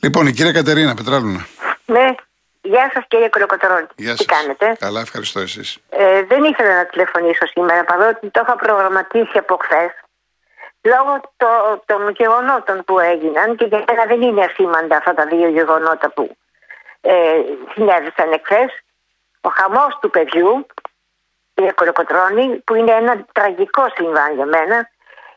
Λοιπόν, 0.00 0.26
η 0.26 0.32
κυρία 0.32 0.52
Κατερίνα 0.52 0.94
Πετράλουνα. 0.94 1.46
Ναι, 1.84 2.06
γεια 2.62 2.90
σας 2.94 3.04
κύριε 3.08 3.28
Κολοκοτρώνη. 3.28 3.86
Γεια 3.96 4.14
Τι 4.16 4.24
κάνετε; 4.24 4.76
Καλά, 4.78 5.00
ευχαριστώ 5.00 5.40
εσείς. 5.40 5.78
Ε, 5.88 6.22
δεν 6.22 6.44
ήθελα 6.44 6.76
να 6.76 6.86
τηλεφωνήσω 6.86 7.46
σήμερα, 7.46 7.84
παρότι 7.84 8.30
το 8.30 8.40
είχα 8.44 8.56
προγραμματίσει 8.56 9.38
από 9.38 9.58
χθες. 9.62 9.90
Λόγω 10.82 11.20
το, 11.36 11.48
των 11.86 12.10
γεγονότων 12.18 12.84
που 12.84 12.98
έγιναν 12.98 13.56
και 13.56 13.64
για 13.64 13.84
μένα 13.88 14.04
δεν 14.04 14.22
είναι 14.22 14.44
ασήμαντα 14.44 14.96
αυτά 14.96 15.14
τα 15.14 15.26
δύο 15.26 15.48
γεγονότα 15.48 16.10
που 16.10 16.36
ε, 17.00 17.14
συνέβησαν 17.74 18.32
εχθές. 18.32 18.70
Ο 19.40 19.48
χαμός 19.48 19.98
του 20.00 20.10
παιδιού, 20.10 20.66
κύριε 21.54 21.72
Κολοκοτρώνη, 21.72 22.46
που 22.66 22.74
είναι 22.74 22.92
ένα 22.92 23.24
τραγικό 23.32 23.84
συμβάν 23.94 24.34
για 24.34 24.46
μένα, 24.46 24.90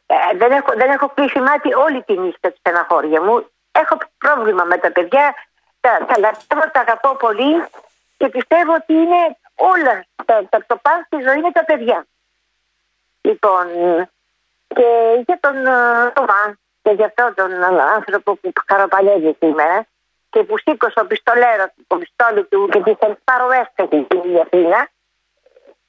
ε, 0.05 0.15
δεν, 0.38 0.51
έχω, 0.51 0.74
δεν 0.75 0.89
έχω 0.89 1.10
κλείσει 1.15 1.39
μάτι 1.39 1.74
όλη 1.74 2.03
τη 2.03 2.17
νύχτα 2.17 2.51
τη 2.51 2.57
στεναχώρια 2.57 3.22
μου. 3.22 3.50
Έχω 3.72 3.98
πρόβλημα 4.17 4.63
με 4.63 4.77
τα 4.77 4.91
παιδιά. 4.91 5.36
Τα, 5.79 6.05
τα 6.07 6.19
λατρεύω, 6.19 6.72
τα 6.72 6.79
αγαπώ 6.79 7.15
πολύ 7.15 7.65
και 8.17 8.29
πιστεύω 8.29 8.74
ότι 8.74 8.93
είναι 8.93 9.38
όλα. 9.55 10.05
Τα, 10.25 10.45
τα, 10.50 10.65
το 10.67 10.75
παν 10.81 11.03
στη 11.05 11.22
ζωή 11.22 11.38
είναι 11.38 11.51
τα 11.51 11.65
παιδιά. 11.65 12.05
Λοιπόν, 13.22 13.65
Και 14.67 14.88
για 15.25 15.38
τον 15.39 15.55
Τωμά 16.13 16.57
και 16.81 16.91
για 16.91 17.05
αυτόν 17.05 17.34
τον 17.36 17.63
άνθρωπο 17.95 18.36
που 18.36 18.51
χαροπαλεύει 18.67 19.36
σήμερα 19.39 19.86
και 20.29 20.43
που 20.43 20.57
σήκωσε 20.57 20.93
το 20.95 21.05
πιστολέρο, 21.05 21.65
το 21.88 21.95
πιστόλι 21.98 22.43
του 22.45 22.69
και 22.72 22.79
τη 22.79 23.13
παροέστηκε 23.24 24.05
την 24.07 24.39
Αθήνα, 24.41 24.89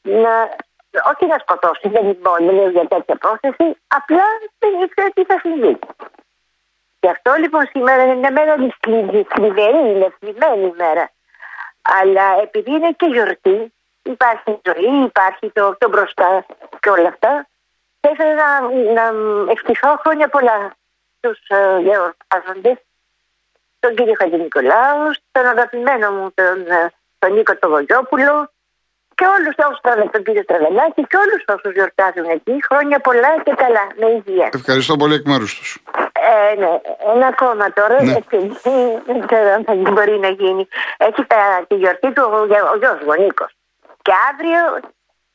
να, 0.07 0.49
όχι 1.11 1.27
να 1.27 1.39
σκοτώσει, 1.39 1.89
δεν 1.89 2.17
μπορεί 2.21 2.71
για 2.71 2.87
τέτοια 2.87 3.17
πρόθεση, 3.17 3.77
απλά 3.87 4.25
δεν 4.59 4.81
ήξερε 4.83 5.09
τι 5.15 5.25
θα 5.25 5.39
συμβεί. 5.39 5.79
Γι' 7.01 7.09
αυτό 7.09 7.33
λοιπόν 7.39 7.67
σήμερα 7.73 8.03
είναι 8.03 8.15
μια 8.15 8.33
μέρα 8.33 8.55
σκληρή, 8.75 9.27
είναι 9.91 10.15
θλιμμένη 10.19 10.67
ημέρα. 10.67 11.11
Αλλά 12.01 12.41
επειδή 12.43 12.71
είναι 12.71 12.91
και 12.91 13.07
γιορτή, 13.07 13.73
υπάρχει 14.03 14.61
ζωή, 14.65 15.05
υπάρχει 15.05 15.51
το, 15.51 15.77
το 15.79 15.89
μπροστά 15.89 16.47
και 16.81 16.91
όλα 16.91 17.09
αυτά, 17.09 17.49
θα 18.01 18.11
ήθελα 18.13 18.35
να, 18.35 18.61
να 18.93 19.03
ευχηθώ 19.51 19.97
χρόνια 20.03 20.29
πολλά 20.29 20.77
στους 21.19 21.39
uh, 21.49 21.81
γιορτάζοντες, 21.83 22.77
τον 23.79 23.95
κύριο 23.95 24.15
Χατζηνικολάου, 24.19 25.11
τον 25.33 25.47
αγαπημένο 25.47 26.11
μου 26.11 26.31
τον, 26.35 26.71
ε, 26.71 26.93
τον 27.19 27.33
Νίκο 27.33 27.57
Τογογιόπουλο 27.57 28.51
και 29.19 29.27
όλους 29.37 29.55
όσους 29.67 30.11
τον 30.15 30.23
κύριο 30.25 30.45
Τραβελάκη 30.45 31.03
και 31.11 31.19
όλους 31.25 31.41
όσους 31.55 31.73
γιορτάζουν 31.77 32.29
εκεί. 32.37 32.55
Χρόνια 32.69 32.99
πολλά 33.07 33.33
και 33.47 33.55
καλά, 33.63 33.85
με 34.01 34.07
υγεία. 34.19 34.49
Ευχαριστώ 34.61 34.97
πολύ 35.01 35.15
εκ 35.15 35.25
μέρους 35.33 35.53
τους. 35.59 35.69
Ε, 36.31 36.55
ναι, 36.61 36.73
ένα 37.15 37.27
ακόμα 37.35 37.73
τώρα, 37.79 37.97
ναι. 38.03 38.17
δεν 39.09 39.19
ξέρω 39.27 39.49
αν 39.57 39.63
θα 39.65 39.75
μπορεί 39.75 40.19
να 40.27 40.29
γίνει. 40.29 40.69
Έχει 40.97 41.23
τα, 41.33 41.41
τη 41.69 41.75
γιορτή 41.75 42.13
του 42.13 42.23
ο, 42.33 42.37
ο 42.73 42.77
γιος 42.81 42.99
μου, 43.03 43.13
ο 43.15 43.23
Νίκος. 43.23 43.51
Και 44.03 44.13
αύριο 44.29 44.63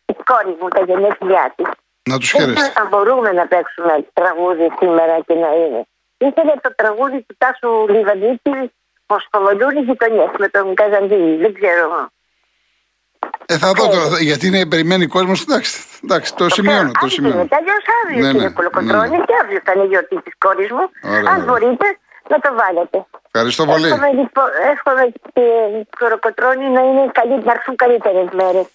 η 0.06 0.16
κόρη 0.30 0.54
μου, 0.60 0.68
τα 0.68 0.82
γενέθλιά 0.88 1.54
της. 1.56 1.70
Να 2.10 2.18
τους 2.18 2.32
χαίρεστε. 2.32 2.72
Δεν 2.76 2.88
μπορούμε 2.90 3.32
να 3.32 3.48
παίξουμε 3.48 3.94
τραγούδι 4.14 4.68
σήμερα 4.80 5.20
και 5.28 5.34
να 5.34 5.50
είναι. 5.62 5.82
Ήθελε 6.18 6.54
το 6.62 6.76
τραγούδι 6.76 7.20
του 7.28 7.36
Τάσου 7.38 7.88
Λιβανίτη, 7.94 8.72
Φωσφοβολούν 9.12 9.76
οι 9.78 9.82
γειτονιές 9.82 10.32
με 10.38 10.48
τον 10.48 10.76
Καζαντίνη. 10.76 11.36
Δεν 11.36 11.54
ξέρω. 11.54 12.10
Ε, 13.52 13.58
θα 13.58 13.72
δω 13.78 13.84
τώρα, 13.88 14.08
γιατί 14.30 14.48
είναι 14.48 14.66
περιμένει 14.66 15.06
κόσμος. 15.08 15.42
Εντάξει, 15.42 15.74
εντάξει, 16.04 16.30
το, 16.36 16.50
σημειώνω. 16.50 16.92
Το 17.02 17.08
σημειώνω. 17.08 17.48
Αλλιώ 17.60 17.78
αύριο, 18.00 18.22
ναι, 18.26 18.32
κύριε 18.32 18.48
ναι, 18.48 18.54
Κολοκοτρόνη, 18.60 19.10
ναι, 19.10 19.18
ναι. 19.18 19.26
και 19.28 19.36
αύριο 19.42 19.60
θα 19.66 19.72
είναι 19.76 19.84
η 19.84 19.90
γιορτή 19.92 20.18
της 20.26 20.34
κόρης 20.44 20.70
μου. 20.76 20.86
Ωραία, 21.14 21.32
Αν 21.34 21.38
μπορείτε, 21.46 21.88
να 22.32 22.38
το 22.44 22.50
βάλετε. 22.62 22.98
Ευχαριστώ 23.32 23.64
πολύ. 23.72 23.88
Εύχομαι, 23.88 24.12
λοιπόν, 24.20 24.50
εύχομαι 24.74 25.04
και 25.36 25.46
Κολοκοτρόνη 26.02 26.66
να, 26.76 26.82
είναι 26.88 27.04
καλύ, 27.18 27.36
να 27.48 27.52
έρθουν 27.58 27.76
καλύτερες 27.84 28.28
μέρες. 28.40 28.66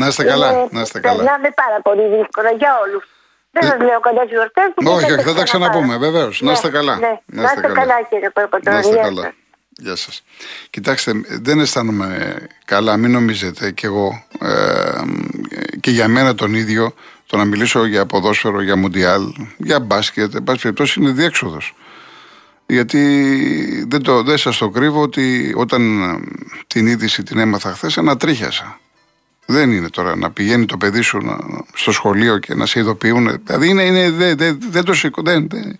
Να 0.00 0.06
είστε 0.10 0.24
καλά. 0.32 0.48
Να 0.76 0.80
είστε 0.84 0.98
καλά. 1.00 1.22
Περνάμε 1.22 1.48
πάρα 1.62 1.78
πολύ 1.86 2.04
δύσκολα 2.16 2.50
για 2.60 2.72
όλους. 2.84 3.04
Δεν 3.54 3.62
σας 3.68 3.78
λέω 3.88 4.00
κοντάς 4.06 4.24
στι 4.26 4.34
γιορτές. 4.34 4.68
Όχι, 4.96 5.10
όχι, 5.12 5.24
θα 5.30 5.34
τα 5.34 5.44
ξαναπούμε, 5.48 5.94
βεβαίως. 6.06 6.34
Να 6.46 6.52
είστε 6.52 6.70
καλά. 6.78 6.94
Να 7.26 7.42
είστε 7.42 7.68
καλά, 7.80 7.96
κύριε 8.08 8.30
Κολοκοτρόνη. 8.36 8.76
Να 8.76 8.80
είστε 8.82 9.00
καλά. 9.08 9.24
Γεια 9.80 9.96
σας. 9.96 10.22
Κοιτάξτε, 10.70 11.12
δεν 11.28 11.60
αισθάνομαι 11.60 12.36
καλά, 12.64 12.96
μην 12.96 13.10
νομίζετε 13.10 13.70
και 13.70 13.86
εγώ 13.86 14.24
ε, 14.40 15.02
και 15.80 15.90
για 15.90 16.08
μένα 16.08 16.34
τον 16.34 16.54
ίδιο 16.54 16.94
το 17.26 17.36
να 17.36 17.44
μιλήσω 17.44 17.84
για 17.84 18.06
ποδόσφαιρο, 18.06 18.62
για 18.62 18.76
μουντιάλ, 18.76 19.32
για 19.56 19.80
μπάσκετ, 19.80 20.34
εν 20.34 20.44
πάση 20.44 20.60
περιπτώσει 20.62 21.00
είναι 21.00 21.10
διέξοδος. 21.10 21.74
Γιατί 22.66 23.84
δεν, 23.88 24.02
το, 24.02 24.22
δεν 24.22 24.38
σας 24.38 24.58
το 24.58 24.68
κρύβω 24.68 25.00
ότι 25.00 25.52
όταν 25.56 26.02
ε, 26.02 26.20
την 26.66 26.86
είδηση 26.86 27.22
την 27.22 27.38
έμαθα 27.38 27.72
χθες 27.72 27.98
ανατρίχιασα. 27.98 28.80
Δεν 29.46 29.72
είναι 29.72 29.88
τώρα 29.88 30.16
να 30.16 30.30
πηγαίνει 30.30 30.66
το 30.66 30.76
παιδί 30.76 31.00
σου 31.00 31.18
στο 31.74 31.92
σχολείο 31.92 32.38
και 32.38 32.54
να 32.54 32.66
σε 32.66 32.78
ειδοποιούν. 32.78 33.40
Δηλαδή 33.44 33.68
είναι, 33.68 33.82
είναι, 33.82 34.10
δεν, 34.10 34.36
δεν, 34.36 34.58
δεν 34.70 34.84
το 34.84 34.94
σηκώ, 34.94 35.22
δεν, 35.22 35.48
δεν 35.48 35.78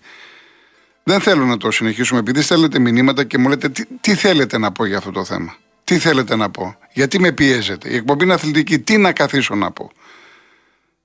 θέλω 1.20 1.44
να 1.44 1.56
το 1.56 1.70
συνεχίσουμε 1.70 2.20
επειδή 2.20 2.42
στέλνετε 2.42 2.78
μηνύματα 2.78 3.24
και 3.24 3.38
μου 3.38 3.48
λέτε 3.48 3.68
τι, 3.68 3.84
τι 4.00 4.14
θέλετε 4.14 4.58
να 4.58 4.72
πω 4.72 4.84
για 4.84 4.96
αυτό 4.98 5.10
το 5.10 5.24
θέμα; 5.24 5.56
Τι 5.84 5.98
θέλετε 5.98 6.36
να 6.36 6.50
πω; 6.50 6.76
Γιατί 6.92 7.20
με 7.20 7.32
πιέζετε; 7.32 7.90
Η 7.90 7.96
εκπομπή 7.96 8.24
είναι 8.24 8.32
αθλητική. 8.32 8.78
Τι 8.78 8.96
να 8.96 9.12
καθίσω 9.12 9.54
να 9.54 9.70
πω; 9.70 9.90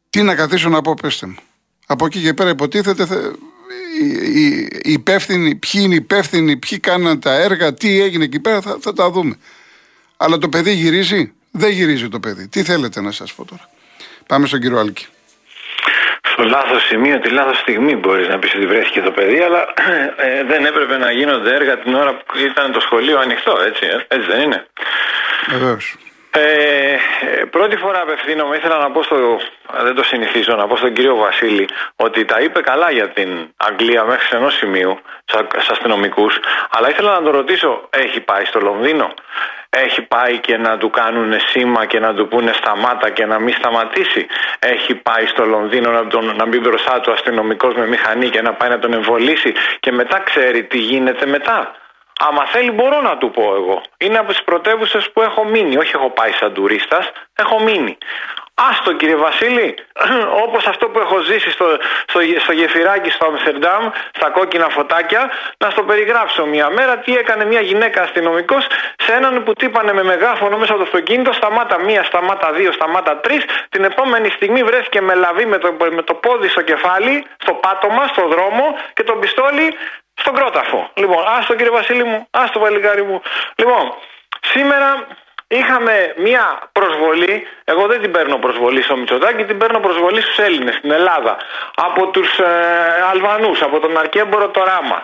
Τι 0.09 0.21
να 0.21 0.35
καθίσω 0.35 0.69
να 0.69 0.81
πω, 0.81 0.93
πέστε 1.01 1.25
μου. 1.27 1.35
Από 1.85 2.05
εκεί 2.05 2.21
και 2.21 2.33
πέρα 2.33 2.49
υποτίθεται 2.49 3.31
οι, 4.01 4.41
οι, 4.41 4.69
υπεύθυνοι, 4.83 5.55
ποιοι 5.55 5.81
είναι 5.83 5.95
υπεύθυνοι, 5.95 6.57
ποιοι 6.57 6.79
κάναν 6.79 7.19
τα 7.19 7.33
έργα, 7.33 7.73
τι 7.73 8.01
έγινε 8.01 8.23
εκεί 8.23 8.39
πέρα, 8.39 8.61
θα, 8.61 8.77
θα 8.81 8.93
τα 8.93 9.11
δούμε. 9.11 9.35
Αλλά 10.17 10.37
το 10.37 10.49
παιδί 10.49 10.71
γυρίζει; 10.73 11.31
Δεν 11.51 11.71
γυρίζει 11.71 12.09
το 12.09 12.19
παιδί. 12.19 12.47
Τι 12.47 12.63
θέλετε 12.63 13.01
να 13.01 13.11
σας 13.11 13.33
πω 13.33 13.45
τώρα; 13.45 13.69
Πάμε 14.27 14.47
στον 14.47 14.59
κύριο 14.59 14.79
Άλκη 14.79 15.07
στο 16.43 16.51
λάθος 16.51 16.83
σημείο, 16.83 17.19
τη 17.19 17.29
λάθος 17.29 17.57
στιγμή 17.57 17.95
μπορείς 17.95 18.27
να 18.27 18.39
πεις 18.39 18.53
ότι 18.55 18.65
βρέθηκε 18.65 19.01
το 19.01 19.11
παιδί, 19.11 19.39
αλλά 19.39 19.73
ε, 20.15 20.43
δεν 20.43 20.65
έπρεπε 20.65 20.97
να 20.97 21.11
γίνονται 21.11 21.55
έργα 21.55 21.77
την 21.77 21.93
ώρα 21.93 22.13
που 22.13 22.37
ήταν 22.37 22.71
το 22.71 22.79
σχολείο 22.79 23.19
ανοιχτό, 23.19 23.57
έτσι, 23.67 23.85
ε, 23.85 24.15
έτσι 24.15 24.27
δεν 24.27 24.41
είναι. 24.41 24.65
Βεβαίως. 25.47 25.95
Ε, 26.35 26.97
πρώτη 27.49 27.75
φορά 27.75 28.01
απευθύνομαι, 28.01 28.55
ήθελα 28.55 28.77
να 28.77 28.91
πω 28.91 29.03
στο, 29.03 29.39
δεν 29.83 29.95
το 29.95 30.03
συνηθίζω, 30.03 30.55
να 30.55 30.67
πω 30.67 30.75
στον 30.75 30.93
κύριο 30.93 31.15
Βασίλη 31.15 31.67
ότι 31.95 32.25
τα 32.25 32.39
είπε 32.39 32.61
καλά 32.61 32.91
για 32.91 33.09
την 33.09 33.29
Αγγλία 33.57 34.03
μέχρι 34.03 34.25
σε 34.25 34.35
ενός 34.35 34.53
σημείου, 34.53 34.99
στου 35.25 35.71
αστυνομικούς, 35.71 36.39
αλλά 36.69 36.89
ήθελα 36.89 37.11
να 37.11 37.21
το 37.21 37.31
ρωτήσω, 37.31 37.89
έχει 37.89 38.19
πάει 38.19 38.45
στο 38.45 38.59
Λονδίνο, 38.59 39.13
έχει 39.75 40.01
πάει 40.01 40.37
και 40.37 40.57
να 40.57 40.77
του 40.77 40.89
κάνουν 40.89 41.39
σήμα 41.39 41.85
και 41.85 41.99
να 41.99 42.13
του 42.13 42.27
πούνε 42.27 42.51
σταμάτα 42.53 43.09
και 43.09 43.25
να 43.25 43.39
μην 43.39 43.53
σταματήσει. 43.53 44.27
Έχει 44.59 44.95
πάει 44.95 45.25
στο 45.25 45.45
Λονδίνο 45.45 45.91
να, 45.91 46.07
τον, 46.07 46.35
να 46.35 46.45
μπει 46.45 46.59
μπροστά 46.59 46.99
του 46.99 47.11
αστυνομικός 47.11 47.73
με 47.73 47.87
μηχανή 47.87 48.29
και 48.29 48.41
να 48.41 48.53
πάει 48.53 48.69
να 48.69 48.79
τον 48.79 48.93
εμβολήσει 48.93 49.53
και 49.79 49.91
μετά 49.91 50.19
ξέρει 50.19 50.63
τι 50.63 50.77
γίνεται 50.77 51.25
μετά. 51.25 51.75
Άμα 52.19 52.45
θέλει 52.45 52.71
μπορώ 52.71 53.01
να 53.01 53.17
του 53.17 53.31
πω 53.31 53.41
εγώ. 53.55 53.81
Είναι 53.97 54.17
από 54.17 54.27
τις 54.31 54.43
πρωτεύουσες 54.43 55.11
που 55.11 55.21
έχω 55.21 55.43
μείνει. 55.45 55.77
Όχι 55.77 55.91
έχω 55.95 56.09
πάει 56.09 56.31
σαν 56.31 56.53
τουρίστας, 56.53 57.11
έχω 57.35 57.59
μείνει. 57.59 57.97
Άστο 58.55 58.93
κύριε 58.93 59.15
Βασίλη, 59.15 59.75
όπως 60.45 60.67
αυτό 60.67 60.89
που 60.89 60.99
έχω 60.99 61.19
ζήσει 61.19 61.51
στο, 61.51 61.65
στο, 62.07 62.19
στο 62.39 62.51
γεφυράκι 62.51 63.09
στο 63.09 63.25
Αμστερντάμ, 63.25 63.89
στα 64.13 64.29
κόκκινα 64.29 64.69
φωτάκια, 64.69 65.31
να 65.57 65.69
στο 65.69 65.83
περιγράψω 65.83 66.45
μια 66.45 66.69
μέρα 66.69 66.97
τι 66.97 67.15
έκανε 67.17 67.45
μια 67.45 67.61
γυναίκα 67.61 68.01
αστυνομικός 68.01 68.67
σε 68.97 69.13
έναν 69.13 69.43
που 69.43 69.53
τύπανε 69.53 69.93
με 69.93 70.03
μεγάφωνο 70.03 70.57
μέσα 70.57 70.73
από 70.73 70.81
το 70.81 70.87
αυτοκίνητο, 70.87 71.33
σταμάτα 71.33 71.79
μία, 71.79 72.03
σταμάτα 72.03 72.51
δύο, 72.51 72.71
σταμάτα 72.71 73.17
τρεις. 73.17 73.43
Την 73.69 73.83
επόμενη 73.83 74.29
στιγμή 74.29 74.63
βρέθηκε 74.63 75.01
με 75.01 75.13
λαβή 75.13 75.45
με 75.45 75.57
το, 75.57 75.75
με 75.91 76.01
το 76.01 76.13
πόδι 76.13 76.47
στο 76.47 76.61
κεφάλι, 76.61 77.25
στο 77.37 77.53
πάτωμα, 77.53 78.07
στο 78.07 78.27
δρόμο 78.27 78.75
και 78.93 79.03
το 79.03 79.13
πιστόλι 79.13 79.73
στον 80.13 80.35
κρόταφο. 80.35 80.91
Λοιπόν, 80.93 81.23
άστο 81.37 81.55
κύριε 81.55 81.71
Βασίλη 81.71 82.03
μου, 82.03 82.27
άστο 82.31 82.59
παλικάρι 82.59 83.03
μου. 83.03 83.21
Λοιπόν, 83.55 83.93
σήμερα 84.41 85.07
είχαμε 85.57 86.13
μία 86.17 86.69
προσβολή, 86.71 87.47
εγώ 87.63 87.87
δεν 87.87 88.01
την 88.01 88.11
παίρνω 88.11 88.37
προσβολή 88.37 88.81
στο 88.81 88.97
Μητσοτάκη, 88.97 89.43
την 89.43 89.57
παίρνω 89.57 89.79
προσβολή 89.79 90.21
στους 90.21 90.37
Έλληνες 90.37 90.75
στην 90.75 90.91
Ελλάδα, 90.91 91.37
από 91.75 92.07
τους 92.07 92.39
ε, 92.39 92.45
Αλβανούς, 93.11 93.61
από 93.61 93.79
τον 93.79 93.97
Αρκέμπορο 93.97 94.49
το 94.49 94.63
Ράμα. 94.63 95.03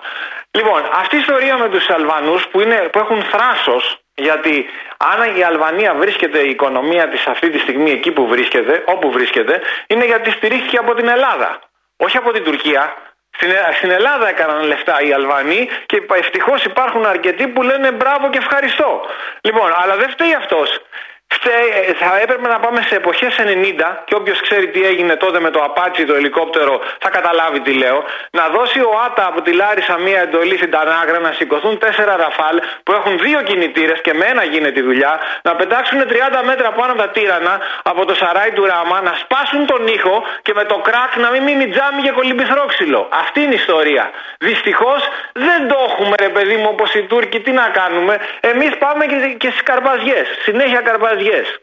Λοιπόν, 0.52 0.82
αυτή 0.94 1.16
η 1.16 1.20
ιστορία 1.20 1.58
με 1.58 1.70
τους 1.70 1.90
Αλβανούς 1.90 2.48
που, 2.48 2.60
είναι, 2.62 2.90
που 2.92 3.00
έχουν 3.00 3.22
θράσος, 3.24 4.00
γιατί 4.16 4.66
αν 4.98 5.38
η 5.38 5.44
Αλβανία 5.44 5.94
βρίσκεται 5.94 6.40
η 6.40 6.50
οικονομία 6.50 7.10
της 7.10 7.28
αυτή 7.28 7.50
τη 7.50 7.60
στιγμή 7.60 7.92
εκεί 7.92 8.12
που 8.12 8.28
βρίσκεται, 8.28 8.84
όπου 8.86 9.12
βρίσκεται, 9.12 9.62
είναι 9.88 10.06
γιατί 10.06 10.32
στηρίχθηκε 10.32 10.78
από 10.78 10.94
την 10.94 11.08
Ελλάδα, 11.08 11.60
όχι 11.98 12.18
από 12.18 12.32
την 12.32 12.44
Τουρκία. 12.44 12.94
Στην, 13.42 13.52
στην 13.78 13.92
Ελλάδα 13.92 14.30
έκαναν 14.30 14.62
λεφτά 14.62 15.02
οι 15.02 15.14
Αλβανοί 15.14 15.70
και 15.86 16.02
ευτυχώς 16.18 16.64
υπάρχουν 16.64 17.06
αρκετοί 17.06 17.48
που 17.48 17.62
λένε 17.62 17.92
μπράβο 17.92 18.30
και 18.30 18.38
ευχαριστώ. 18.38 19.02
Λοιπόν, 19.42 19.72
αλλά 19.82 19.96
δεν 19.96 20.10
φταίει 20.10 20.34
αυτός. 20.34 20.82
Ε, 21.30 21.94
θα 21.94 22.20
έπρεπε 22.22 22.48
να 22.48 22.60
πάμε 22.60 22.82
σε 22.82 22.96
εποχές 22.96 23.36
90 23.38 24.04
και 24.06 24.16
όποιος 24.16 24.42
ξέρει 24.42 24.68
τι 24.68 24.82
έγινε 24.86 25.16
τότε 25.16 25.40
με 25.40 25.50
το 25.50 25.60
Απάτσι 25.64 26.06
το 26.06 26.16
ελικόπτερο 26.16 26.82
θα 27.00 27.10
καταλάβει 27.10 27.60
τι 27.60 27.74
λέω. 27.74 28.04
Να 28.32 28.48
δώσει 28.56 28.80
ο 28.80 28.92
Άτα 29.06 29.26
από 29.28 29.42
τη 29.42 29.52
Λάρισα 29.54 29.98
μία 29.98 30.20
εντολή 30.22 30.58
στην 30.58 30.72
Τανάγρα 30.72 31.20
να 31.20 31.32
σηκωθούν 31.32 31.78
τέσσερα 31.78 32.16
ραφάλ 32.16 32.62
που 32.84 32.92
έχουν 32.92 33.18
δύο 33.18 33.42
κινητήρες 33.42 34.02
και 34.02 34.14
με 34.14 34.26
ένα 34.26 34.44
γίνεται 34.44 34.80
η 34.80 34.84
δουλειά 34.84 35.20
να 35.42 35.56
πετάξουν 35.56 36.00
30 36.02 36.14
μέτρα 36.46 36.72
πάνω 36.72 36.92
από 36.92 37.02
τα 37.02 37.10
τύρανα 37.10 37.60
από 37.84 38.06
το 38.06 38.14
σαράι 38.16 38.52
του 38.52 38.66
Ράμα 38.66 39.02
να 39.02 39.14
σπάσουν 39.22 39.66
τον 39.66 39.88
ήχο 39.88 40.24
και 40.42 40.54
με 40.54 40.64
το 40.64 40.76
κράκ 40.88 41.12
να 41.16 41.30
μην 41.30 41.44
μείνει 41.44 41.68
τζάμι 41.68 42.02
για 42.02 42.12
κολυμπηθρόξυλο. 42.12 43.08
Αυτή 43.12 43.42
είναι 43.42 43.54
η 43.54 43.60
ιστορία. 43.66 44.12
Δυστυχώς 44.40 45.02
δεν 45.34 45.68
το 45.68 45.76
έχουμε 45.88 46.16
ρε 46.20 46.30
παιδί 46.30 46.56
μου 46.56 46.70
όπως 46.72 46.94
οι 46.94 47.02
Τούρκοι 47.02 47.40
τι 47.40 47.52
να 47.52 47.70
κάνουμε. 47.80 48.18
Εμείς 48.40 48.72
πάμε 48.78 49.06
και, 49.06 49.16
και 49.38 49.50
στις 49.50 49.64
καρπαζιές. 49.64 50.28
Συνέχεια 50.42 50.82
καρπαζιές 51.20 51.60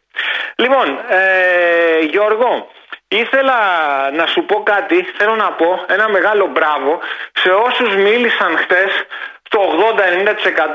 Λοιπόν, 0.56 0.98
ε, 1.08 1.98
Γιώργο, 2.00 2.68
ήθελα 3.08 3.60
να 4.10 4.26
σου 4.26 4.44
πω 4.44 4.62
κάτι, 4.62 5.02
θέλω 5.18 5.34
να 5.34 5.52
πω 5.52 5.84
ένα 5.86 6.08
μεγάλο 6.08 6.46
μπράβο 6.46 7.00
σε 7.32 7.48
όσους 7.48 7.96
μίλησαν 7.96 8.56
χτες 8.56 8.90
το 9.56 9.62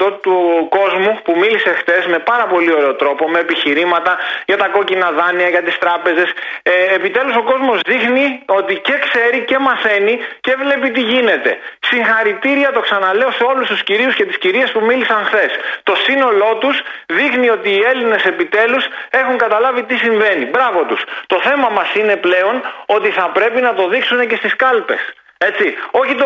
80-90% 0.07 0.19
του 0.21 0.35
κόσμου 0.77 1.19
που 1.23 1.31
μίλησε 1.41 1.71
χτες 1.79 2.05
με 2.05 2.19
πάρα 2.19 2.45
πολύ 2.53 2.71
ωραίο 2.73 2.93
τρόπο, 2.95 3.29
με 3.29 3.39
επιχειρήματα 3.39 4.17
για 4.45 4.57
τα 4.57 4.67
κόκκινα 4.67 5.11
δάνεια, 5.11 5.47
για 5.49 5.63
τις 5.63 5.77
τράπεζες. 5.77 6.29
Ε, 6.63 6.71
Επιτέλους 6.95 7.35
ο 7.35 7.43
κόσμος 7.43 7.79
δείχνει 7.85 8.41
ότι 8.45 8.73
και 8.87 8.95
ξέρει 9.05 9.39
και 9.49 9.57
μαθαίνει 9.59 10.19
και 10.45 10.55
βλέπει 10.61 10.91
τι 10.91 11.01
γίνεται. 11.01 11.57
Συγχαρητήρια, 11.89 12.71
το 12.71 12.79
ξαναλέω 12.79 13.31
σε 13.31 13.43
όλους 13.43 13.67
τους 13.67 13.83
κυρίους 13.83 14.15
και 14.15 14.25
τις 14.25 14.37
κυρίες 14.37 14.71
που 14.71 14.81
μίλησαν 14.89 15.25
χθες. 15.25 15.51
Το 15.83 15.95
σύνολό 15.95 16.57
τους 16.59 16.81
δείχνει 17.05 17.49
ότι 17.49 17.69
οι 17.69 17.81
Έλληνες 17.91 18.23
επιτέλους 18.25 18.83
έχουν 19.09 19.37
καταλάβει 19.37 19.83
τι 19.83 19.95
συμβαίνει. 19.97 20.45
Μπράβο 20.45 20.83
τους. 20.83 21.01
Το 21.27 21.39
θέμα 21.41 21.69
μας 21.69 21.93
είναι 21.95 22.15
πλέον 22.15 22.61
ότι 22.85 23.09
θα 23.09 23.29
πρέπει 23.33 23.61
να 23.61 23.73
το 23.73 23.87
δείξουν 23.87 24.27
και 24.27 24.35
στις 24.35 24.55
κάλπες. 24.55 25.01
Έτσι, 25.49 25.77
όχι 25.91 26.15
το 26.15 26.25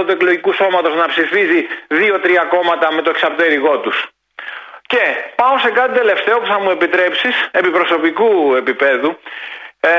83% 0.00 0.04
του 0.06 0.12
εκλογικού 0.12 0.52
σώματος 0.52 0.94
να 0.94 1.06
ψηφίζει 1.06 1.66
2-3 1.90 2.46
κόμματα 2.48 2.92
με 2.92 3.02
το 3.02 3.10
εξαπτέρυγό 3.10 3.78
τους. 3.78 4.08
Και 4.86 5.02
πάω 5.34 5.58
σε 5.58 5.70
κάτι 5.70 5.98
τελευταίο 5.98 6.38
που 6.40 6.46
θα 6.46 6.58
μου 6.60 6.70
επιτρέψεις, 6.70 7.48
επί 7.50 7.70
προσωπικού 7.70 8.54
επίπεδου. 8.54 9.18
Ε, 9.80 9.92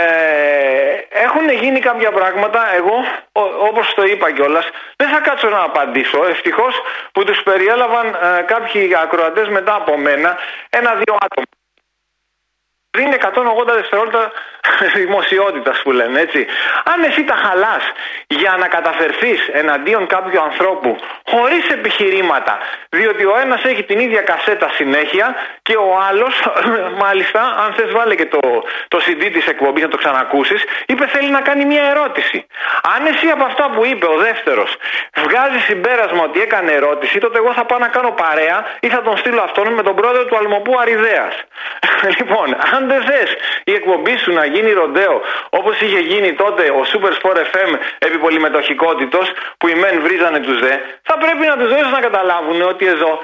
έχουν 1.10 1.50
γίνει 1.50 1.80
κάποια 1.80 2.12
πράγματα, 2.12 2.76
εγώ 2.76 2.96
όπως 3.70 3.94
το 3.94 4.04
είπα 4.04 4.32
κιόλας, 4.32 4.70
δεν 4.96 5.10
θα 5.10 5.20
κάτσω 5.20 5.50
να 5.50 5.62
απαντήσω. 5.64 6.26
Ευτυχώς 6.26 6.82
που 7.12 7.24
τους 7.24 7.44
περιέλαβαν 7.44 8.08
ε, 8.08 8.42
κάποιοι 8.42 8.96
ακροατές 8.96 9.48
μετά 9.48 9.76
από 9.76 9.98
μένα, 9.98 10.38
ένα-δύο 10.70 11.18
άτομα 11.20 11.46
δίνει 12.98 13.16
180 13.22 13.74
δευτερόλεπτα 13.76 14.32
δημοσιότητας 15.02 15.82
που 15.84 15.92
λένε 15.92 16.20
έτσι. 16.20 16.46
Αν 16.94 17.04
εσύ 17.04 17.24
τα 17.24 17.36
χαλάς 17.44 17.84
για 18.28 18.56
να 18.60 18.68
καταφερθείς 18.68 19.50
εναντίον 19.52 20.08
κάποιου 20.08 20.42
ανθρώπου 20.42 20.96
χωρίς 21.26 21.70
επιχειρήματα, 21.70 22.58
διότι 22.90 23.24
ο 23.26 23.36
ένας 23.44 23.64
έχει 23.64 23.84
την 23.84 24.00
ίδια 24.00 24.22
κασέτα 24.22 24.70
συνέχεια 24.74 25.36
και 25.62 25.76
ο 25.76 25.98
άλλος, 26.10 26.34
μάλιστα, 27.04 27.42
αν 27.64 27.74
θες 27.74 27.92
βάλε 27.92 28.16
και 28.16 28.26
το, 28.26 28.40
το 28.88 28.98
CD 29.06 29.30
της 29.34 29.48
εκπομπής 29.48 29.84
να 29.84 29.90
το 29.90 29.98
ξανακούσεις, 29.98 30.64
είπε 30.86 31.08
θέλει 31.08 31.30
να 31.30 31.42
κάνει 31.42 31.66
μια 31.66 31.84
ερώτηση. 31.84 32.48
Αν 32.96 33.06
εσύ 33.06 33.28
από 33.28 33.44
αυτά 33.44 33.70
που 33.70 33.86
είπε 33.86 34.06
ο 34.06 34.18
δεύτερος 34.18 34.78
βγάζει 35.24 35.60
συμπέρασμα 35.60 36.24
ότι 36.24 36.42
έκανε 36.42 36.72
ερώτηση, 36.72 37.20
τότε 37.20 37.38
εγώ 37.38 37.54
θα 37.54 37.66
πάω 37.66 37.80
να 37.80 37.88
κάνω 37.88 38.12
παρέα 38.12 38.66
ή 38.80 38.88
θα 38.88 39.02
τον 39.02 39.18
στείλω 39.18 39.42
αυτόν 39.42 39.74
με 39.74 39.84
τον 39.84 39.96
πρόεδρο 39.96 40.26
του 40.26 40.38
Αλμοπού 40.38 40.80
Αριδέας. 40.80 41.34
λοιπόν, 42.18 42.58
αν 42.76 42.83
δεν 42.88 43.02
θε 43.10 43.24
η 43.64 43.74
εκπομπή 43.74 44.18
σου 44.18 44.32
να 44.32 44.46
γίνει 44.46 44.72
ροντέο 44.72 45.22
όπως 45.50 45.82
είχε 45.82 46.00
γίνει 46.00 46.34
τότε 46.34 46.64
ο 46.70 46.82
Super 46.92 47.14
Sport 47.20 47.38
FM 47.38 47.72
επί 47.98 48.18
πολυμετοχικότητο 48.18 49.20
που 49.58 49.68
οι 49.68 49.76
μεν 49.76 50.02
βρίζανε 50.02 50.40
τους 50.40 50.60
δε, 50.60 50.74
θα 51.02 51.18
πρέπει 51.18 51.46
να 51.52 51.58
τους 51.58 51.70
δώσεις 51.70 51.92
να 51.92 52.00
καταλάβουν 52.00 52.62
ότι 52.62 52.86
εδώ 52.86 53.20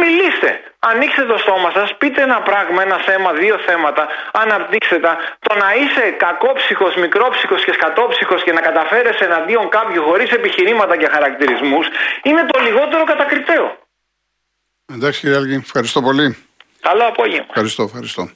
Μιλήστε, 0.00 0.50
ανοίξτε 0.78 1.24
το 1.24 1.36
στόμα 1.38 1.70
σας, 1.70 1.96
πείτε 1.98 2.22
ένα 2.22 2.42
πράγμα, 2.42 2.82
ένα 2.82 2.98
θέμα, 2.98 3.32
δύο 3.32 3.58
θέματα, 3.66 4.08
αναπτύξτε 4.32 4.98
τα. 4.98 5.16
Το 5.40 5.54
να 5.62 5.68
είσαι 5.74 6.10
κακόψυχος, 6.10 6.94
μικρόψυχος 6.94 7.64
και 7.64 7.72
σκατόψυχος 7.72 8.42
και 8.42 8.52
να 8.52 8.60
καταφέρεσαι 8.60 9.24
εναντίον 9.24 9.68
κάποιου 9.68 10.02
χωρίς 10.02 10.30
επιχειρήματα 10.30 10.96
και 10.96 11.08
χαρακτηρισμούς 11.12 11.86
είναι 12.22 12.46
το 12.50 12.60
λιγότερο 12.60 13.04
κατακριτέο. 13.04 13.78
Εντάξει 14.92 15.20
κύριε 15.20 15.36
Άλγη, 15.36 15.54
ευχαριστώ 15.54 16.00
πολύ. 16.02 16.36
Καλό 16.80 17.04
απόγευμα. 17.06 17.46
Ευχαριστώ, 17.48 17.82
ευχαριστώ. 17.82 18.30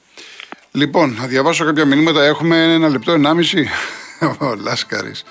Λοιπόν, 0.71 1.15
θα 1.19 1.27
διαβάσω 1.27 1.65
κάποια 1.65 1.85
μηνύματα. 1.85 2.23
Έχουμε 2.23 2.73
ένα 2.73 2.89
λεπτό, 2.89 3.11
ενάμιση. 3.11 3.67
Ο 4.39 4.55
Λάσκαρης. 4.55 5.23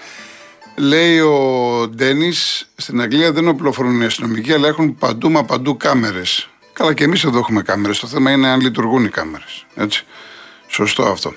Λέει 0.76 1.18
ο 1.18 1.88
Ντένις, 1.88 2.68
στην 2.76 3.00
Αγγλία 3.00 3.32
δεν 3.32 3.48
οπλοφορούν 3.48 4.00
οι 4.00 4.04
αστυνομικοί, 4.04 4.52
αλλά 4.52 4.68
έχουν 4.68 4.94
παντού 4.94 5.30
μα 5.30 5.44
παντού 5.44 5.76
κάμερες. 5.76 6.48
Καλά, 6.72 6.94
και 6.94 7.04
εμείς 7.04 7.24
εδώ 7.24 7.38
έχουμε 7.38 7.62
κάμερες. 7.62 7.98
Το 7.98 8.06
θέμα 8.06 8.30
είναι 8.30 8.48
αν 8.48 8.60
λειτουργούν 8.60 9.04
οι 9.04 9.08
κάμερες. 9.08 9.66
Έτσι. 9.74 10.04
Σωστό 10.66 11.02
αυτό. 11.02 11.34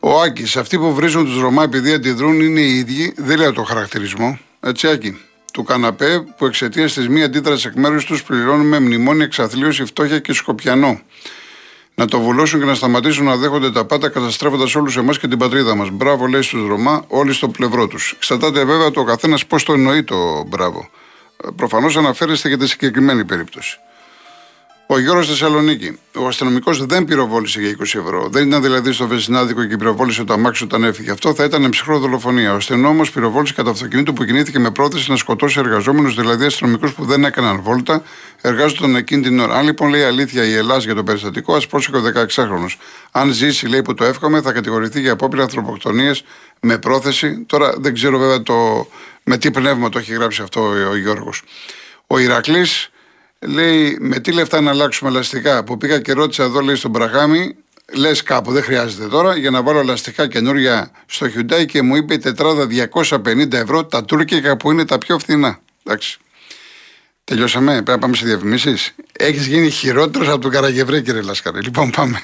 Ο 0.00 0.20
Άκης, 0.20 0.56
αυτοί 0.56 0.78
που 0.78 0.94
βρίζουν 0.94 1.24
τους 1.24 1.40
Ρωμά 1.40 1.62
επειδή 1.62 1.92
αντιδρούν 1.92 2.40
είναι 2.40 2.60
οι 2.60 2.78
ίδιοι, 2.78 3.14
δεν 3.16 3.38
λέω 3.38 3.52
το 3.52 3.62
χαρακτηρισμό. 3.62 4.38
Έτσι, 4.60 4.88
Άκη. 4.88 5.20
Του 5.52 5.62
καναπέ 5.62 6.24
που 6.36 6.46
εξαιτίας 6.46 6.92
της 6.92 7.08
μία 7.08 7.24
αντίδρασης 7.24 7.64
εκ 7.64 7.74
μέρους 7.74 8.04
τους 8.04 8.22
πληρώνουμε 8.22 8.80
μνημόνια 8.80 9.24
εξαθλίωση, 9.24 9.84
φτώχεια 9.84 10.18
και 10.18 10.32
σκοπιανό 10.32 11.00
να 11.98 12.06
το 12.06 12.20
βουλώσουν 12.20 12.60
και 12.60 12.66
να 12.66 12.74
σταματήσουν 12.74 13.24
να 13.24 13.36
δέχονται 13.36 13.70
τα 13.70 13.84
πάντα 13.84 14.08
καταστρέφοντας 14.08 14.74
όλους 14.74 14.96
εμάς 14.96 15.18
και 15.18 15.28
την 15.28 15.38
πατρίδα 15.38 15.74
μας. 15.74 15.90
Μπράβο, 15.90 16.26
λέει 16.26 16.42
στους 16.42 16.68
Ρωμά, 16.68 17.04
όλοι 17.08 17.32
στο 17.32 17.48
πλευρό 17.48 17.86
τους. 17.86 18.12
Εξαρτάται 18.16 18.64
βέβαια 18.64 18.90
το 18.90 19.04
καθένας 19.04 19.46
πώς 19.46 19.64
το 19.64 19.72
εννοεί 19.72 20.04
το 20.04 20.44
μπράβο. 20.46 20.88
Ε, 21.44 21.48
Προφανώς 21.56 21.96
αναφέρεστε 21.96 22.48
για 22.48 22.58
τη 22.58 22.68
συγκεκριμένη 22.68 23.24
περίπτωση. 23.24 23.78
Ο 24.88 24.98
Γιώργος 24.98 25.28
Θεσσαλονίκη. 25.28 25.98
Ο 26.16 26.26
αστυνομικός 26.26 26.86
δεν 26.86 27.04
πυροβόλησε 27.04 27.60
για 27.60 27.76
20 27.78 27.82
ευρώ. 27.82 28.28
Δεν 28.28 28.46
ήταν 28.46 28.62
δηλαδή 28.62 28.92
στο 28.92 29.06
Βεσσινάδικο 29.06 29.64
και 29.64 29.76
πυροβόλησε 29.76 30.24
το 30.24 30.32
αμάξι 30.32 30.64
όταν 30.64 30.84
έφυγε. 30.84 31.10
Αυτό 31.10 31.34
θα 31.34 31.44
ήταν 31.44 31.68
ψυχρό 31.70 31.98
δολοφονία. 31.98 32.52
Ο 32.52 32.56
αστυνόμος 32.56 33.10
πυροβόλησε 33.10 33.52
κατά 33.52 33.70
αυτοκινήτου 33.70 34.12
που 34.12 34.24
κινήθηκε 34.24 34.58
με 34.58 34.70
πρόθεση 34.70 35.10
να 35.10 35.16
σκοτώσει 35.16 35.58
εργαζόμενους, 35.58 36.14
δηλαδή 36.14 36.44
αστυνομικούς 36.44 36.92
που 36.92 37.04
δεν 37.04 37.24
έκαναν 37.24 37.60
βόλτα, 37.62 38.02
εργάζονταν 38.40 38.96
εκείνη 38.96 39.22
την 39.22 39.40
ώρα. 39.40 39.54
Αν 39.54 39.64
λοιπόν 39.64 39.88
λέει 39.88 40.02
αλήθεια 40.02 40.44
η 40.44 40.54
Ελλάδα 40.54 40.80
για 40.80 40.94
το 40.94 41.02
περιστατικό, 41.02 41.54
ας 41.54 41.66
πρόσεχε 41.66 41.96
ο 41.96 42.02
16χρονο. 42.14 42.66
Αν 43.10 43.32
ζήσει, 43.32 43.66
λέει 43.66 43.82
που 43.82 43.94
το 43.94 44.04
εύχομαι, 44.04 44.40
θα 44.40 44.52
κατηγορηθεί 44.52 45.00
για 45.00 45.12
απόπειρα 45.12 45.42
ανθρωποκτονίε 45.42 46.12
με 46.60 46.78
πρόθεση. 46.78 47.44
Τώρα 47.46 47.74
δεν 47.78 47.94
ξέρω 47.94 48.18
βέβαια 48.18 48.42
το, 48.42 48.86
με 49.22 49.38
τι 49.38 49.50
πνεύμα 49.50 49.88
το 49.88 49.98
έχει 49.98 50.12
γράψει 50.12 50.42
αυτό 50.42 50.60
ο 50.90 50.96
Γιώργος. 50.96 51.42
Ο 52.06 52.18
Ηρακλής 52.18 52.90
Λέει 53.38 53.96
με 54.00 54.20
τι 54.20 54.32
λεφτά 54.32 54.60
να 54.60 54.70
αλλάξουμε 54.70 55.10
ελαστικά. 55.10 55.64
Που 55.64 55.78
πήγα 55.78 56.00
και 56.00 56.12
ρώτησα 56.12 56.42
εδώ, 56.42 56.60
λέει 56.60 56.74
στον 56.74 56.92
Πραγάμι, 56.92 57.56
λες 57.94 58.22
κάπου, 58.22 58.52
δεν 58.52 58.62
χρειάζεται 58.62 59.08
τώρα, 59.08 59.36
για 59.36 59.50
να 59.50 59.62
βάλω 59.62 59.78
ελαστικά 59.78 60.28
καινούρια 60.28 60.90
στο 61.06 61.26
Hyundai 61.26 61.66
και 61.66 61.82
μου 61.82 61.96
είπε 61.96 62.14
η 62.14 62.18
τετράδα 62.18 62.66
250 62.90 63.52
ευρώ 63.52 63.84
τα 63.84 64.04
τουρκικά 64.04 64.56
που 64.56 64.70
είναι 64.70 64.84
τα 64.84 64.98
πιο 64.98 65.18
φθηνά. 65.18 65.60
Εντάξει. 65.84 66.18
Τελειώσαμε, 67.24 67.72
πρέπει 67.72 67.90
να 67.90 67.98
πάμε 67.98 68.16
σε 68.16 68.24
διαφημίσεις. 68.24 68.94
Έχεις 69.12 69.46
γίνει 69.46 69.70
χειρότερος 69.70 70.28
από 70.28 70.38
τον 70.38 70.50
Καραγευρέ, 70.50 71.00
κύριε 71.00 71.22
Λασκαρή. 71.22 71.60
Λοιπόν, 71.60 71.90
πάμε. 71.90 72.22